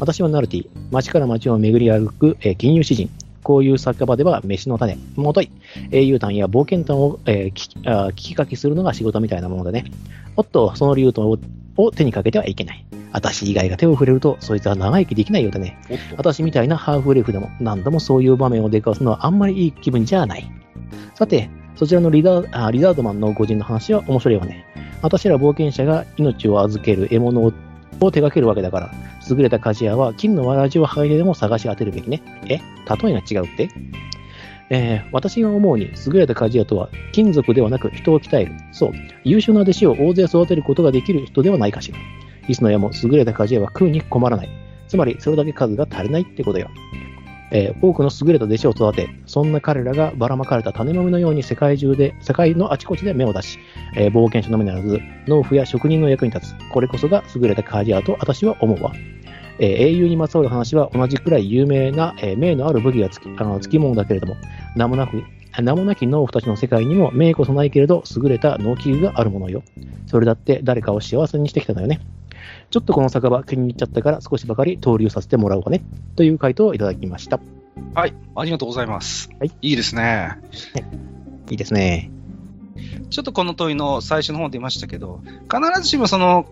[0.00, 3.08] 私はナルティ、街から街を巡り歩く、えー金融詩人。
[3.48, 5.50] こういう酒場では飯の種、もとい、
[5.90, 9.90] 英雄譚や冒険譚を、えー聞きあー聞き書きするのが仕事みたいなものでね。
[10.36, 11.38] おっと、その竜刀を
[11.78, 12.84] を手にかけてはいけない。
[13.10, 15.78] 私以外が手を触れると、そいつは長生きできないようでね。
[16.18, 20.50] 私みたいなハーフレフでも何度もそういう場面を出かわすのはあんまりいい気分じゃない。
[21.14, 24.66] さて、そちらのリザーあリザードマンの御人の話は面白いわね。
[25.00, 27.52] 私ら冒険者が命を預ける獲物を
[28.06, 28.90] を手掛けるわけだから、
[29.28, 32.22] 優れた鍛冶屋は金のわらじを剥いででも探し当てるべきね。
[32.46, 32.58] え？
[33.02, 33.68] 例えが違うって？
[34.70, 38.52] えー私が思うに優れた鍛冶屋とは金属ではなく人を鍛える。
[38.72, 38.92] そう、
[39.24, 41.98] 優秀な弟子を大勢育てることができる人ではないかしら。
[42.48, 44.48] いつの矢も優れた鍛冶屋は食うに困らない。
[44.86, 46.68] つまり、それだけ数が足りないってことよ。
[47.50, 53.58] えー多くの優れた弟子を育て、そんな彼らがばらまかれた種もみのように世界中で、世界のあちこちで芽を出し、
[53.96, 56.54] えー冒険者のみならず、農夫や職人の役に立つ。
[56.72, 58.92] これこそが優れたカージアと私は思うわ。
[59.58, 64.36] えー英雄にまつわる話は同じくらい有名な、えー名のある武器がつきあのつきものだけれども、
[64.76, 65.22] 名もなく、
[65.60, 69.62] 名もなき農夫たちの世界にも名こそないけれど、優れた農機具があるものよ。
[70.06, 72.00] それだって誰かを幸せにしてきたのよね。
[72.70, 75.82] ちょっとこの酒場気に入っちゃったから少しばかり登竜させてもらおうかね。
[76.16, 77.40] という回答をいただきました。
[77.94, 78.14] はい。
[78.36, 79.30] ありがとうございます。
[79.38, 79.52] はい。
[79.62, 80.38] いいですね。
[81.50, 82.10] いいですね。
[83.10, 85.22] ちょっとこの問いの最初の方出ましたけど、
[85.52, 86.46] 必ずしもその、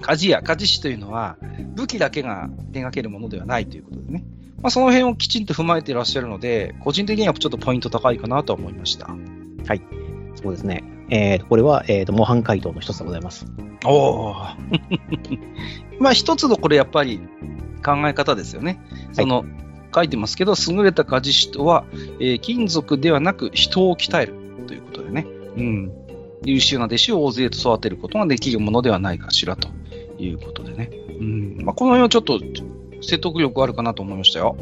[0.00, 1.36] 鍛冶屋、鍛冶師というのは、
[1.74, 4.24] 武器だけが手掛けるものではないということでね。
[4.62, 9.14] まあ、その辺をきちんと踏まえていらっしゃるので、個人的にはちょっとポイント高いかなとは思いました。
[10.36, 10.84] そうですね。
[11.10, 13.46] えーと、これは、えーと、模範回答の一つでございます。
[13.84, 14.34] おお。
[16.00, 17.20] まあ一つのこれやっぱり
[17.84, 18.80] 考え方ですよね。
[19.12, 19.44] その、
[19.94, 21.84] 書いてますけど、優れた鍛冶師とは、
[22.18, 24.34] えー金属ではなく人を鍛える
[24.66, 25.26] ということでね。
[25.56, 25.92] うん。
[26.44, 29.68] 優秀な弟子を大勢と育てることができるものではないかしらと
[30.18, 30.90] いうことでね。
[31.20, 31.56] うん。
[31.64, 32.40] まあこの辺はちょっと
[33.00, 34.56] 説得力あるかなと思いましたよ。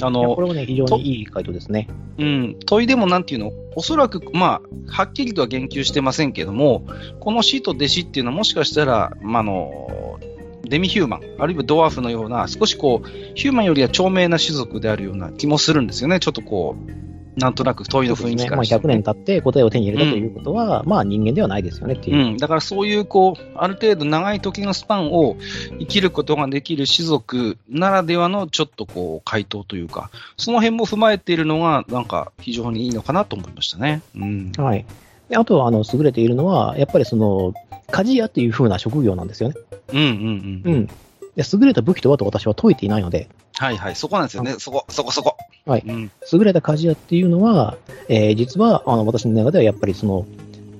[0.00, 1.88] あのこ、れはね、非常にいい回答ですね。
[2.18, 6.86] うん、問いでもなんていうの、おそらく、まあ、はっきりとは言及してませんけども、
[7.20, 10.20] この死と弟子っていうのはもしかしたら、まあ、あの、
[10.64, 16.20] デミヒューマン、あるいはドワーフのような、少しこう、ヒューマンよりは長命な種族であるような気もするんですよね。
[16.20, 22.26] ちょっとこう、なんとなく問いの雰囲気ねまあ、からして100年経って答えを手に入れたということは、まあ人間ではないですよねっていう。
[22.28, 25.36] うん、だからそういう、こう、ある程度長い時のスパンを
[25.78, 34.02] 生きることができる種族ならではのちょっとこう、回答というか、その辺も踏まえているのが、なんか非常にいいのかなと思いましたね。
[34.14, 34.52] うん。
[34.56, 34.86] はい。
[35.28, 37.54] であとは、あの、優れているのは、やっぱりその、
[37.88, 39.56] 鍛冶屋っていう風な職業なんですよね。
[39.92, 40.70] うんうんう。
[40.70, 40.88] うんん。
[41.36, 43.96] で優れた武器とはと私は解いていないので、はいはい。
[43.96, 44.56] そこなんですよね。
[44.58, 45.36] そこ、そこそこ。
[45.64, 46.10] はいうん。
[46.32, 47.76] 優れた鍛冶屋っていうのは、
[48.08, 50.26] えー実は、あの、私の中ではやっぱりその、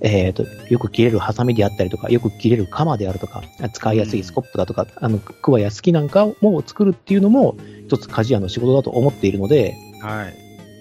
[0.00, 3.42] えっ、と、よく切れるハサミであったりとか、よく切れる鎌であるとか、
[3.72, 10.28] 使いやすいスコップだとか、あの、クワやスキなんかも作るっていうのも、一つ鍛冶屋の仕事だと思っているので、は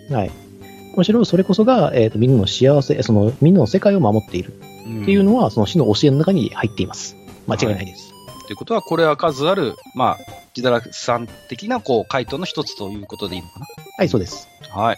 [0.09, 0.13] い。
[0.13, 0.31] はい。
[0.97, 7.15] むしろそれこそが、えっ、と、みんなの幸せ、その、みんなの世界を守っているっていうのは、その死の教えの中に入っています。
[7.47, 8.09] 間違いないです。
[8.09, 8.12] とい
[8.51, 10.17] うことは、これは数ある、まあ、
[10.53, 13.61] ジダラクさん的な、こう、回答の一つということでいいのか
[13.97, 14.47] はい、そうです。
[14.69, 14.97] なはい。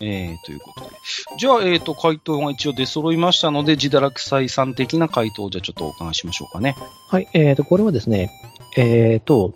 [0.00, 0.90] えー、ということで。
[1.38, 6.76] じゃあ、えっ、と、回答が一応出揃いましたので、ジダラクサイさん的な回答をじゃあちょっとお伺いしましょうかね。
[7.08, 8.30] はい、えっ、と、これはですね、
[8.76, 9.54] えっ、と、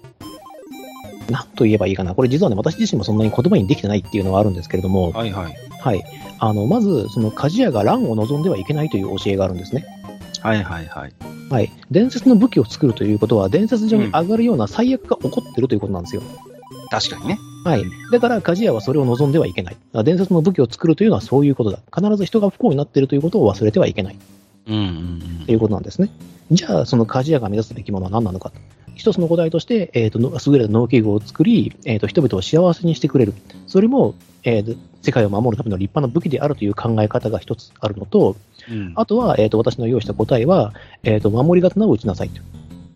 [1.31, 2.15] なんと言えばいいかな。
[2.15, 5.57] これ実はね、私自身もそんなに言葉にできてないっていうのがあるんですけれども、はいはい。
[5.81, 6.05] はい。
[6.39, 9.85] あの、まず、その鍛冶屋が乱を望んではいけないという教えがあるんですね。
[10.47, 11.13] はいはいはい。
[11.51, 11.73] はい。
[11.91, 16.23] 伝説の武器を作るということは、伝説上に上がるような最悪が起こってるということなんですよ。
[16.89, 17.41] 確かにね。
[17.65, 17.85] はい。
[18.13, 19.77] だから、鍛冶屋はそれを望んではいけない。
[20.05, 21.81] 伝説の武器を作るというのはそういうことだ。
[21.93, 24.19] 必ず人が不幸になっているということを忘れてはいけない
[24.69, 26.11] うんうんということなんですね。
[26.53, 28.53] じゃあ、その鍛冶屋が目指すべきものは何なのか。
[28.95, 33.35] 一つの答えとして、えっ、と、の優れた農機具を作り、えっ、と、人々を幸せにしてくれる。
[33.67, 38.35] それも、えー世界を守るための立派な武器であるという考え方が一つあるのと、
[38.71, 38.77] うん。
[38.79, 42.43] うん、あとは、えっ、と、私の用意した答えは、えっ、と、守り刀を打ちなさいと。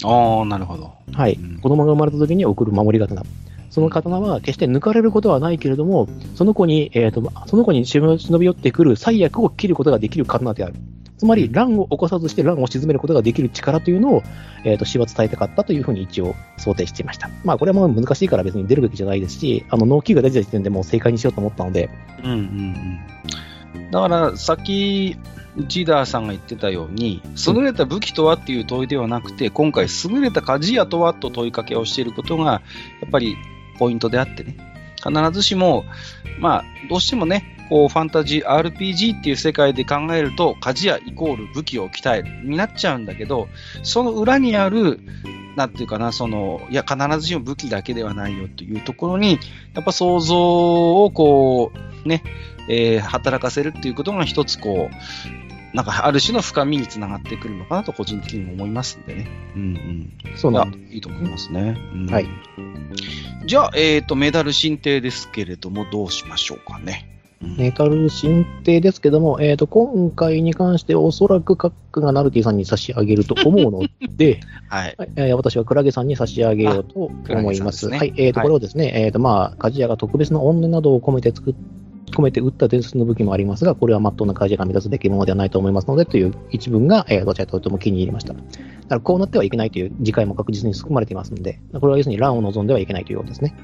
[0.09, 0.93] ああ、なるほど。
[1.13, 1.35] はい。
[1.35, 3.23] うん子供が生まれた時に送る守り刀。
[3.71, 10.75] その刀は決して抜かれることはないけれども、その子に、えっ、と、その子に忍び寄ってくる最悪を切ることができる刀である。
[11.19, 14.23] つまり、乱を起こさずして乱を鎮めることができる力というのを、
[14.65, 17.29] えっ、と、詩は伝えたかったというふうに一応想定していました。
[17.45, 21.91] まあ、これはもう難しいから別に出るべきじゃないですし、あの、納期が出てた時点でもう正解にしようと思ったので、
[22.25, 22.39] うんうん
[23.75, 23.91] うん。
[23.91, 25.17] だから、さっき、
[25.57, 32.63] ジーダーさんが言ってたように、優れた武器とはっていう問いではなくて、今回、優れた鍛冶屋とはと問いかけをしていることが、
[33.01, 33.37] やっぱり
[33.79, 34.57] ポイントであってね。
[34.97, 35.85] 必ずしも、
[36.39, 43.49] まあ、どうしてもね、こう、ファンタジー RPG っていう世界で考えると、鍛冶屋イコール武器を鍛えるになっちゃうんだけど、
[43.83, 45.01] その裏にある、
[45.57, 49.39] なんていうかな、その、いや、必ずしも武器だけではないよというところに、
[49.75, 51.73] やっぱ想像をこ
[52.05, 52.23] う、ね、
[52.69, 59.29] えー働かせるっていうことが一つこう、なんかある種の深みにつながってくるのかなと個人的にも思いますんでね。
[59.55, 60.37] うんうん。
[60.37, 61.77] そうなんいやいいと思いますね。
[61.95, 62.29] うんはい。
[63.47, 67.20] じゃあ、えっ、と、メダル申請ですけれども、どうしましょうかね。
[67.43, 74.95] うんメタル申請ですけども、えっ、と、今回に関しておそらくカックがナルティさんに差し上げると思うので、 はい。
[74.99, 77.89] はい、えー私はクラゲさんに差し上げようと思います。
[77.89, 81.55] はい、えーと、はいこれをですね、えーと、まあ、鍛冶屋が特別な怨念などを込めて作っ
[82.11, 88.35] 込めて打った伝説の武器もありますが、これは真っ当な鍛冶屋が目指すべきものではないと思いますので、という一文が、えーどちらかというとも気に入りました。
[88.35, 88.45] だか
[88.89, 93.55] ら、こうなってはいけないという次回も確実に含まれていますので、これは要するに乱を望んではいけないということですね。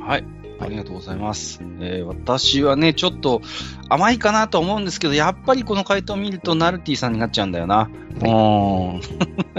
[0.00, 0.45] はい。
[0.58, 1.60] ありがとうございます。
[1.80, 3.42] えー私はね、ちょっと
[3.88, 7.90] 甘いかなと思うんですけど、やっぱりこの回答を見ると、ナルティさんになっちゃうんだよな。
[8.16, 9.00] うーん。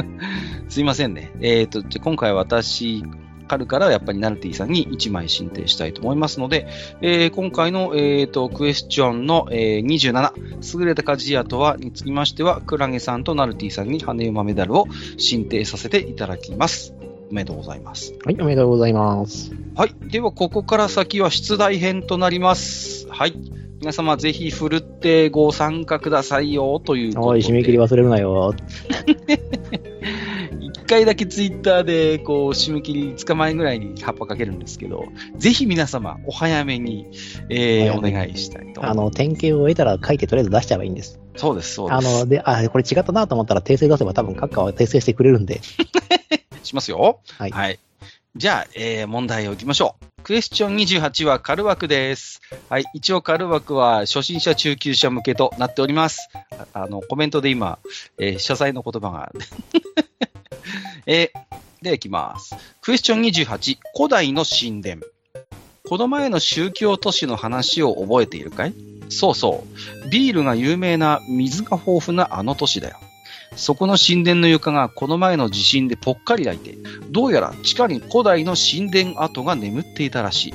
[0.69, 1.31] すいませんね。
[1.41, 3.03] えっ、と、じゃあ今回私、
[3.47, 6.67] カルからやっぱりナルティさんに1枚申請したいと思いますので、
[7.01, 14.85] えー今回の、えー、とクエスチョンの、えー27、優れた鍛冶屋とはにつきましては、クラゲさんとナルティさんに羽馬メダルを
[15.17, 16.93] 申請させていただきます。
[17.29, 18.13] おめでとうございます。
[18.23, 19.51] はい、おめでとうございます。
[19.75, 19.93] はい。
[20.09, 23.07] では、ここから先は出題編となります。
[23.09, 23.33] はい。
[23.79, 27.19] 皆様、ぜひ、ふるってご参加くださいよ、という。
[27.19, 28.55] おい、締め切り忘れるなよ。
[30.59, 35.03] 一回だけツイッターで、こう、締め切り5日前ぐらいに葉っぱかけるんですけど、
[35.37, 37.07] ぜひ皆様、お早めに、
[37.49, 38.85] えー、お願いしたいと。
[38.85, 41.19] あの、典型を得たら書いてとりあえず出しちゃえばいいんです。
[41.35, 42.07] そうです、そうです。
[42.07, 45.61] あの、で、あ、これ違ったなと思ったら訂正出せば多分閣下は訂正してくれるんで。
[46.67, 47.19] しますよ。
[47.51, 47.79] はい
[48.35, 50.05] じゃあ、えー問題をいきましょう。
[50.21, 52.39] クエスチョン28はカル枠です。
[52.69, 52.83] はい。
[52.93, 56.29] 一応カル枠は初心者中級者向けとなっております。
[56.51, 57.79] ああの、コメントで今、
[58.19, 59.31] えー謝罪の言葉が。
[61.07, 62.55] えーではいきます。
[62.81, 65.01] クエスチョン28、古代の神殿。
[65.87, 68.73] この前の宗教都市の話を覚えているかい？
[69.09, 69.63] そうそ
[70.05, 70.09] う。
[70.09, 72.99] ビールが有名な水が豊富なあの都市だよ。
[73.57, 76.77] そこの神殿の床がこの前の地震でぽっかり開いて、
[77.09, 80.53] どうやら地下に古代の神殿跡が眠っていたらしい。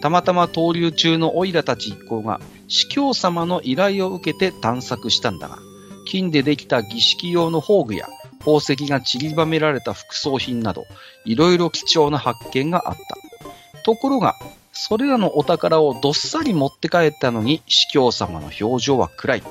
[0.00, 5.58] たまたま投留中のオイラたち一行が司教様の依頼を受けて探索したんだが、
[6.06, 8.06] 金でできた儀式用の宝具や
[8.38, 10.86] 宝石が散りばめられた副葬品など、
[11.24, 13.82] いろいろ貴重な発見があった。
[13.82, 14.36] ところが、
[14.72, 19.42] それらのお宝をどっさり持って帰ったのに、司教様の表情は暗い。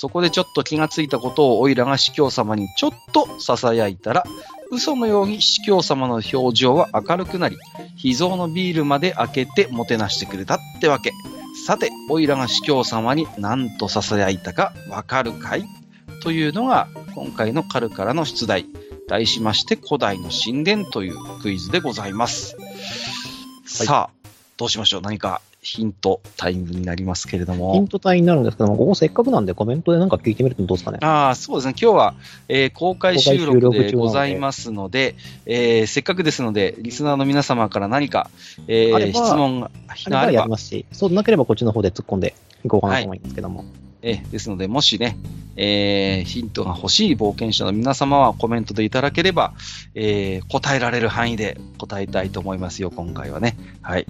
[0.00, 4.24] そこでちょっと気がついたことをオイラが司教様にちょっと囁いたら、
[4.70, 7.58] 嘘のように司教様の表情は明るくなり、
[7.96, 11.12] 秘蔵のビールまで開けてもてなしてくれたってわけ。
[11.66, 15.66] さて、オイラが司教様に何と囁いたかわかるかい？
[16.22, 18.64] というのが、今回のカルからの出題。
[19.06, 22.56] 題しまして、古代の神殿というクイズでございます。
[23.66, 25.02] さあ、どうしましょう？
[25.02, 27.74] 何かヒントタイムになりますけれども。
[27.74, 30.98] ヒント体になるんですけども、ここせっかくなんでコメントでなんか聞いてみるとどうですかね。
[31.02, 31.74] ああ、そうですね。
[31.80, 32.14] 今日は、
[32.48, 38.30] えー公開収録録でございますので、えーせっかくですので、リスナーの皆様から何か、
[38.68, 42.34] えー質問があればありますし、そうでなければこっちの方で突っ込んで
[42.64, 43.64] いこうかなと思いますけども。
[44.02, 45.18] えーですので、もしね、
[45.56, 49.52] えーヒントが欲しい冒険者の皆様はコメントでいただければ、
[49.94, 53.58] えー答えられる範囲で答えたいと思いますよ、今回はね。
[53.82, 54.06] はい。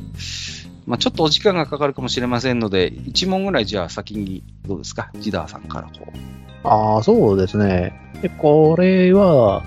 [0.91, 5.11] まあ、ちょっとお時間がかかるかもしれませんので、1問ぐらいじゃあ先にどうですか？
[5.21, 6.69] ジダーさんからこう。
[6.69, 7.93] ああ、そうですね。
[8.21, 9.63] で、これは、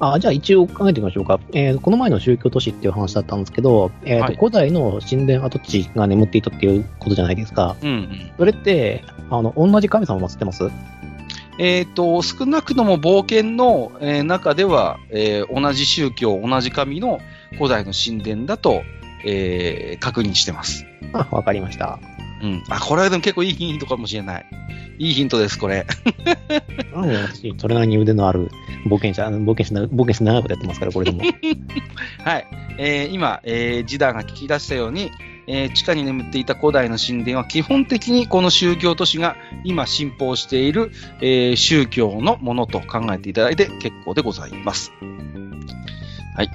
[0.00, 1.40] あじゃあ一応考えてみましょうか。
[1.54, 7.76] えーこの前の宗教都市っていう話だったんですけど、えーとはい古代の神殿跡地が眠っていたっていうことじゃないですか。
[7.82, 8.30] うんうん。
[8.36, 10.68] それって、あの、同じ神様を祀ってます？
[11.58, 17.20] えっ、と、少なくとも冒険の、えー中では、えー同じ宗教、同じ神の
[17.52, 18.82] 古代の神殿だと、
[19.24, 20.86] えー確認してます。
[21.12, 21.98] あ、 わかりました。
[22.42, 22.62] うん。
[22.68, 24.46] あ、これはでも結構いいヒントかもしれない。
[24.98, 25.86] いいヒントです、これ。
[26.92, 28.50] なので私、それなりに腕のある
[28.86, 31.22] 冒険者、冒険者な、冒険者長いことやってますから、これでも。
[32.24, 32.46] はい。
[32.78, 35.10] えー今、えージダーが聞き出したように、
[35.46, 44.92] えー地下に眠っていた古代の神殿は基本的にこの宗教都市が今信奉している、えー宗教のものと考えていただいて結構でございます。
[46.36, 46.50] はい。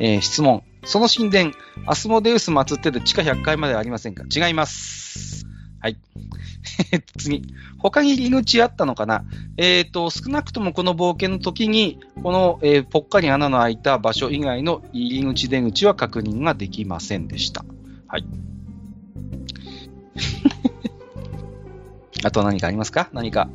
[0.00, 0.62] えー質問。
[0.88, 1.52] その神殿、
[1.86, 4.24] アスモデウス祀ってる地下100階まではありませんか？
[4.34, 5.44] 違います。
[5.80, 5.98] はい。
[7.18, 7.42] 次。
[7.78, 9.22] 他に入り口あったのかな？
[9.58, 17.66] えっ、と、少なくともこの冒険の時に、この、えーぽっかり穴の開いた場所以外の入り口出口は確認ができませんでした。
[18.06, 18.24] はい。
[22.24, 23.10] あと何かありますか？
[23.12, 23.50] 何か、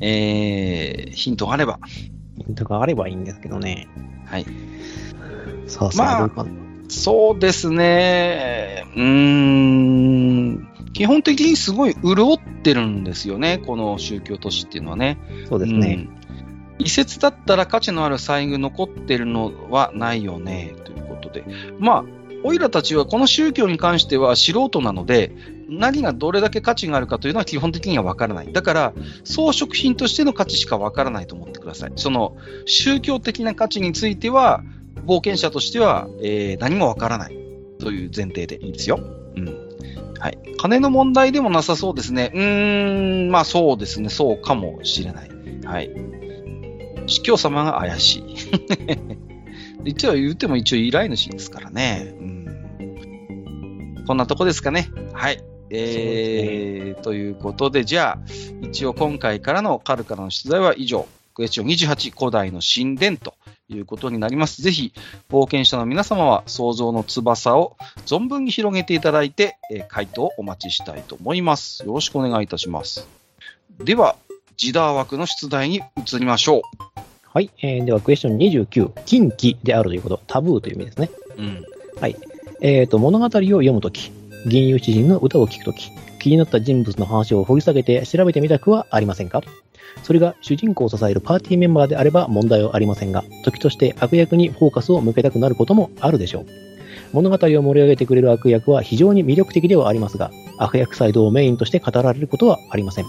[0.00, 1.80] えー、ヒントがあれば。
[2.36, 3.88] ヒントがあればいいんですけどね。
[4.26, 4.44] はい。
[5.66, 6.46] さあさあ、まあ。
[6.88, 8.84] そうですね。
[8.96, 10.68] うーん。
[10.92, 13.58] 基本的にすごい潤ってるんですよね。
[13.58, 15.18] この宗教都市っていうのはね。
[15.48, 16.06] そうですね。
[16.14, 16.22] うん
[16.78, 21.44] 移設だったら価値のある細具残ってるのはないよね、ということで。
[21.78, 22.04] まあ、
[22.44, 25.32] オイラたちはこの宗教に関しては素人なので、
[25.68, 28.52] 何がどれだけ価値があるかというのは基本的にはわからない。
[28.52, 28.92] だから、
[29.24, 31.92] 装飾品としての価値しかわからないと思ってください。
[31.96, 32.36] その、
[32.66, 34.62] 宗教的な価値については、
[35.04, 37.42] 冒険者としては、えー何もわからない。
[37.82, 39.00] という前提でいいですよ。
[39.36, 39.72] うん。
[40.18, 40.38] はい。
[40.56, 42.30] 金の問題でもなさそうですね。
[42.32, 44.08] うーん、まあそうですね。
[44.08, 45.30] そうかもしれない。
[45.64, 45.90] はい。
[47.06, 48.36] 司教様が怪しい。
[49.90, 52.14] 一応言っても一応依頼主ですからね。
[52.20, 54.04] うん。
[54.06, 54.88] こんなとこですかね。
[55.12, 55.42] はい。
[55.70, 58.24] えー、ということで、じゃあ、
[58.62, 61.08] 一応今回からのカルからの出題は以上。
[61.34, 63.34] クエスチョン28、古代の神殿と
[63.76, 64.62] いうことになります。
[64.62, 64.92] ぜひ、
[65.30, 71.84] 冒険者の皆様は想像の翼を存分に広げていただいて、えー回答をお待ちしたいと思います。
[71.84, 73.06] よろしくお願いいたします。
[73.78, 74.16] では、
[74.56, 76.62] ジダー枠の出題に移りましょう。
[77.24, 77.50] はい。
[77.62, 78.90] えーでは、クエスチョン29。
[79.04, 80.20] 禁忌であるということ。
[80.26, 81.10] タブーという意味ですね。
[81.38, 81.64] うん。
[82.60, 84.12] えっ、と、物語を読むとき、
[84.46, 89.42] 銀融詩人の歌を聴くとき、気になった人物の話を掘り下げて調べてみたくはありませんか？
[90.02, 96.46] それが主人公を支えるパーティーメンバーであれば問題はありませんが、時として悪役にフォーカスを向けたくなることもあるでしょう。
[97.12, 103.06] 物語を盛り上げてくれる悪役は非常に魅力的ではありますが、悪役サイドをメインとして語られることはありません。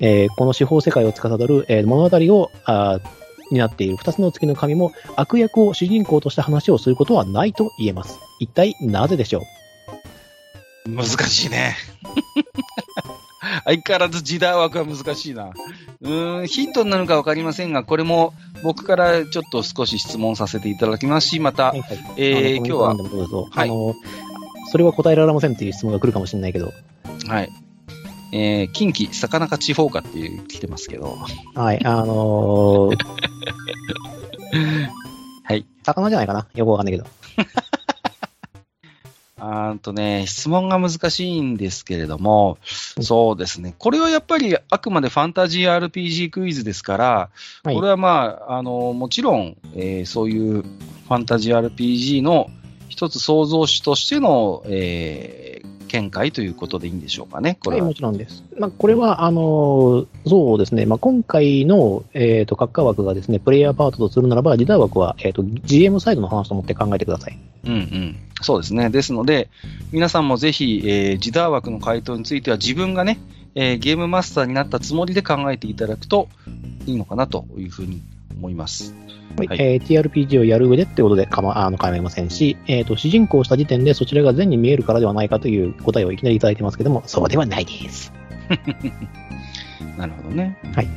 [0.00, 3.00] えーこの司法世界を司る、えー物語をあー
[3.52, 8.18] 担っている二つの月の神も悪役を主人公とした話をすることはないと言えます。
[8.38, 9.42] 一体なぜでしょ
[10.86, 10.90] う？
[10.90, 11.76] 難しいね。
[13.64, 15.50] 相変わらずジダー枠は難しいな。
[16.00, 23.94] うーん、ヒントになるかわかりませんが、これも僕からちょっと少し質問させていただきますし、また、はいはいえー今日ははいあの、
[24.70, 26.72] それは答えられませんっていう質問が来るかもしれないけど、
[27.26, 27.50] はい。
[28.32, 31.18] えー、近畿、魚か地方かっていう来てますけど、
[31.54, 32.96] はい、あのー
[35.44, 35.66] はい。
[35.82, 37.08] 魚じゃないかなよくわかんないけど。
[39.40, 43.74] あーとね、質問が難しいんですけれども、そうですね。
[43.78, 47.30] これはやっぱりあくまでファンタジー RPG クイズですから、
[47.64, 52.50] はいこれはまあ、あの、もちろん、えーそういうファンタジー RPG の
[52.88, 55.59] 一つ創造主としての、えー
[55.90, 57.88] 見解ということでいいんでしょうかね、こはい、れは。
[57.88, 58.44] もちろんです。
[58.56, 67.38] まあ、これは、あのーそうですね、まあ、今回の、えっ、と、閣下枠がですね、プレイヤーパートとするならば、リーダー枠は、えっ、と、GM サイドの話と思って考えてください。
[67.64, 68.16] うんうん。
[68.42, 68.90] そうですね。
[68.90, 69.48] ですので、
[69.92, 73.18] 皆さんもぜひ、えー、ジダー枠の回答については自分がね、
[73.54, 76.28] えーゲームマスターになったつもりで考えていただくと
[76.86, 78.00] いいのかなというふうに
[78.36, 78.94] 思います。
[79.36, 88.12] はいはいえー TRPG をやる上でってことでかま、あの、構いませんし、えっ、と、主人公をした時点でそちらが善に見えるからではないかという答えをいきなりいただいてますけども、そうではないです。
[89.96, 90.58] なるほどね。
[90.74, 90.88] はい。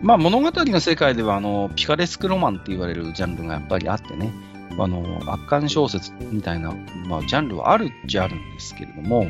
[0.00, 4.32] まあ物語の世界では、あの、ピカレスクロマンって言われるジャンルがやっぱりあってね、
[4.78, 6.74] あの、圧巻小説みたいな、
[7.06, 9.26] まあジャンルはあるっちゃあるんですけれども、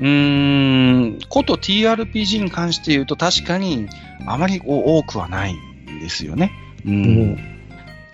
[0.00, 3.88] うーん、こと TRPG に関して言うと確かに
[4.26, 6.50] あまり多くはないんですよね。
[6.86, 7.56] うん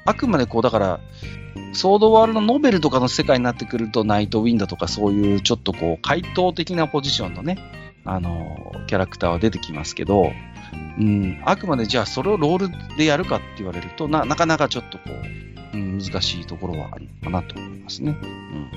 [0.05, 1.01] あくまでこう、だから、
[1.73, 7.59] ソードワールドノベルとかの世界になってくると、ナイトウィンドとかそういうちょっとこう、回答的なポジションのね、
[8.05, 10.33] あの、キャラクターは出てきますけど、
[10.99, 15.05] うん、あくまでじゃあそれをロールでやるかって言われると、な、かなかちょっとこ
[15.73, 18.17] う、うん、難しいところはあるかなと思いますね。
[18.23, 18.71] うん。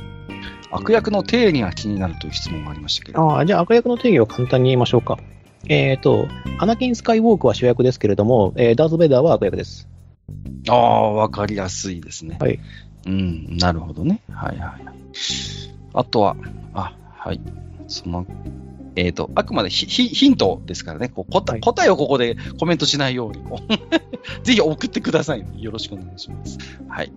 [0.71, 3.31] 悪役の定義が気になるという質問がありましたけど。
[3.31, 5.17] ああ、じゃあ悪役の定義を簡単に言いましょうか。
[5.67, 6.27] えっ、と、
[6.59, 9.87] アナキン・スカイウォークは主役ですけれども、えーダース・ベイダーは悪役です。
[10.69, 12.37] ああ、わかりやすいですね。
[12.39, 12.59] はい。
[13.07, 14.21] うん、なるほどね。
[14.29, 14.85] はいはい。
[15.93, 16.35] あとは、
[16.73, 17.41] あ、はい。
[17.87, 18.25] その、
[18.95, 23.39] えっ、と、あくまでヒントですからね、こう答はい答えをここでコメントしないように、
[24.43, 26.57] ぜひ送ってください、よろしくお願いします。
[26.87, 27.11] はい。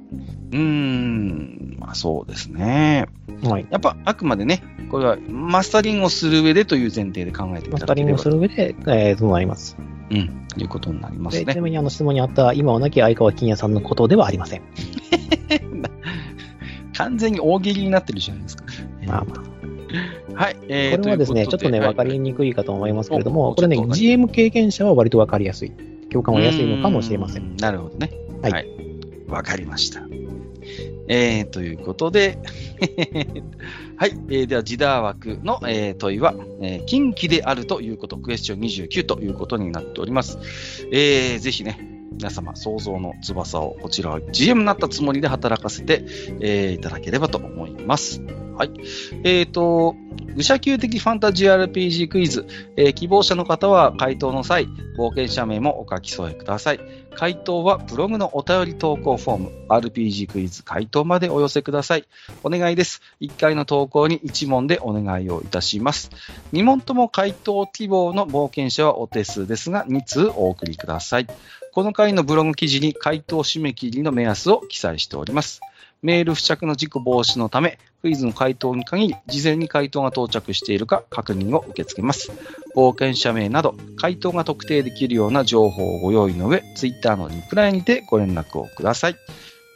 [0.53, 3.07] うーん、まあそうですね。
[3.45, 3.67] はい。
[3.71, 9.77] やっぱあくまでね、これはマスタリングをする上でという前提で考えていマただければスタリングをする上で、えーそうなります。
[10.11, 11.55] うん、いうことになりますでちね。
[11.55, 14.63] なみにあの質問にあった、今は亡き相川金也さんのことではありません。
[16.97, 18.65] 完全に大喜利になってるじゃないですか。
[19.07, 19.58] まあまあ。
[20.35, 20.57] はい。
[20.69, 25.73] えーこれはですね、ちょっとね、わかりにくいかと思いますけれども、これね、GM 経験者は割とわかりやすい。
[26.11, 27.43] 共感はやすいのかもしれません。
[27.43, 28.13] うーなるほどね。
[28.43, 28.67] はい
[29.29, 30.03] わ、かりました。
[31.09, 32.39] えー、ということで、
[33.97, 34.11] はい。
[34.29, 40.39] えー、では、ジダー枠の、えー問いは、えー近畿であるということ、クエスチョン29ということになっております。
[40.93, 46.05] えー、ぜひね、皆様、想像の翼を、こちらは GM になったつもりで働かせて、
[46.41, 48.21] えーいただければと思います。
[48.57, 48.71] はい。
[49.25, 49.95] えっ、と、
[50.35, 52.47] 愚者級的ファンタジー RPG クイズ、
[52.77, 56.81] えー希望者の方は回答の際、冒険者名もお書き添えください。
[57.15, 62.05] 回答はブログのお便り投稿フォーム、RPG クイズ回答までお寄せください。
[62.43, 63.01] お願いです。
[63.21, 66.11] 1回の投稿に1問でお願いをいたします。
[66.53, 71.27] 2問とも回答希望の冒険者はお手数ですが、2通お送りください。
[71.73, 75.61] この回のブログ記事に回答締め切りの目安を記載しております。
[76.03, 82.31] メール付着の事故防止のため、クイズの回答に限り、事前に回答が到着しているか確認を受け付けます。
[82.77, 89.17] 冒険者名など、回答が特定できるような情報をご用意の上、ツイッターのリプライにてご連絡をください。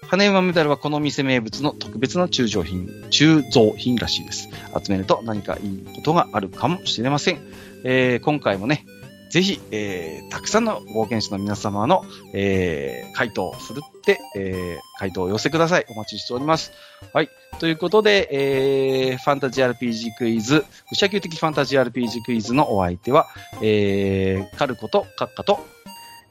[0.09, 4.49] 羽馬メダルはこの店名物の特別な鋳造品、鋳造品らしいです。
[4.85, 7.41] 集めると何かいいことがあるかもしれません。
[7.85, 8.85] えー今回もね、
[9.33, 12.05] ぜひ、えーたくさんの冒険者の皆様の、
[12.35, 15.87] えー回答を振るって、えー回答を寄せください。
[15.89, 16.71] お待ちしております。
[17.15, 17.31] はい。
[17.59, 23.27] ということで、えーファンタジー RPG クイズ、愚者級的ファンタジー RPG クイズのお相手は、
[23.63, 25.61] えーカルコとカッカと、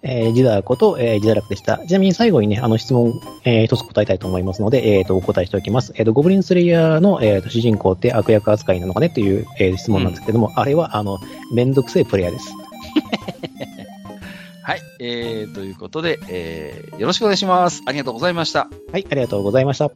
[0.04, 1.80] えージダーこと、えージダラクでした。
[1.80, 5.91] ちなみに最後にね、あの質問、えー一つ答えたいと思いますので、えっ、と、お答えしておきます。
[5.95, 11.18] えっ、と、ゴブリンスレイヤーの、えーと主人公って悪役扱いなのかねっていう、えー質問なんですけども、あれは、あの、
[11.52, 12.61] めんどくせえプレイヤーです。
[14.64, 14.82] はい。
[15.00, 17.82] えーということで、えーよろしくお願いします。
[17.88, 18.70] ありがとうございました。
[18.92, 19.92] はい、ありがとうございました。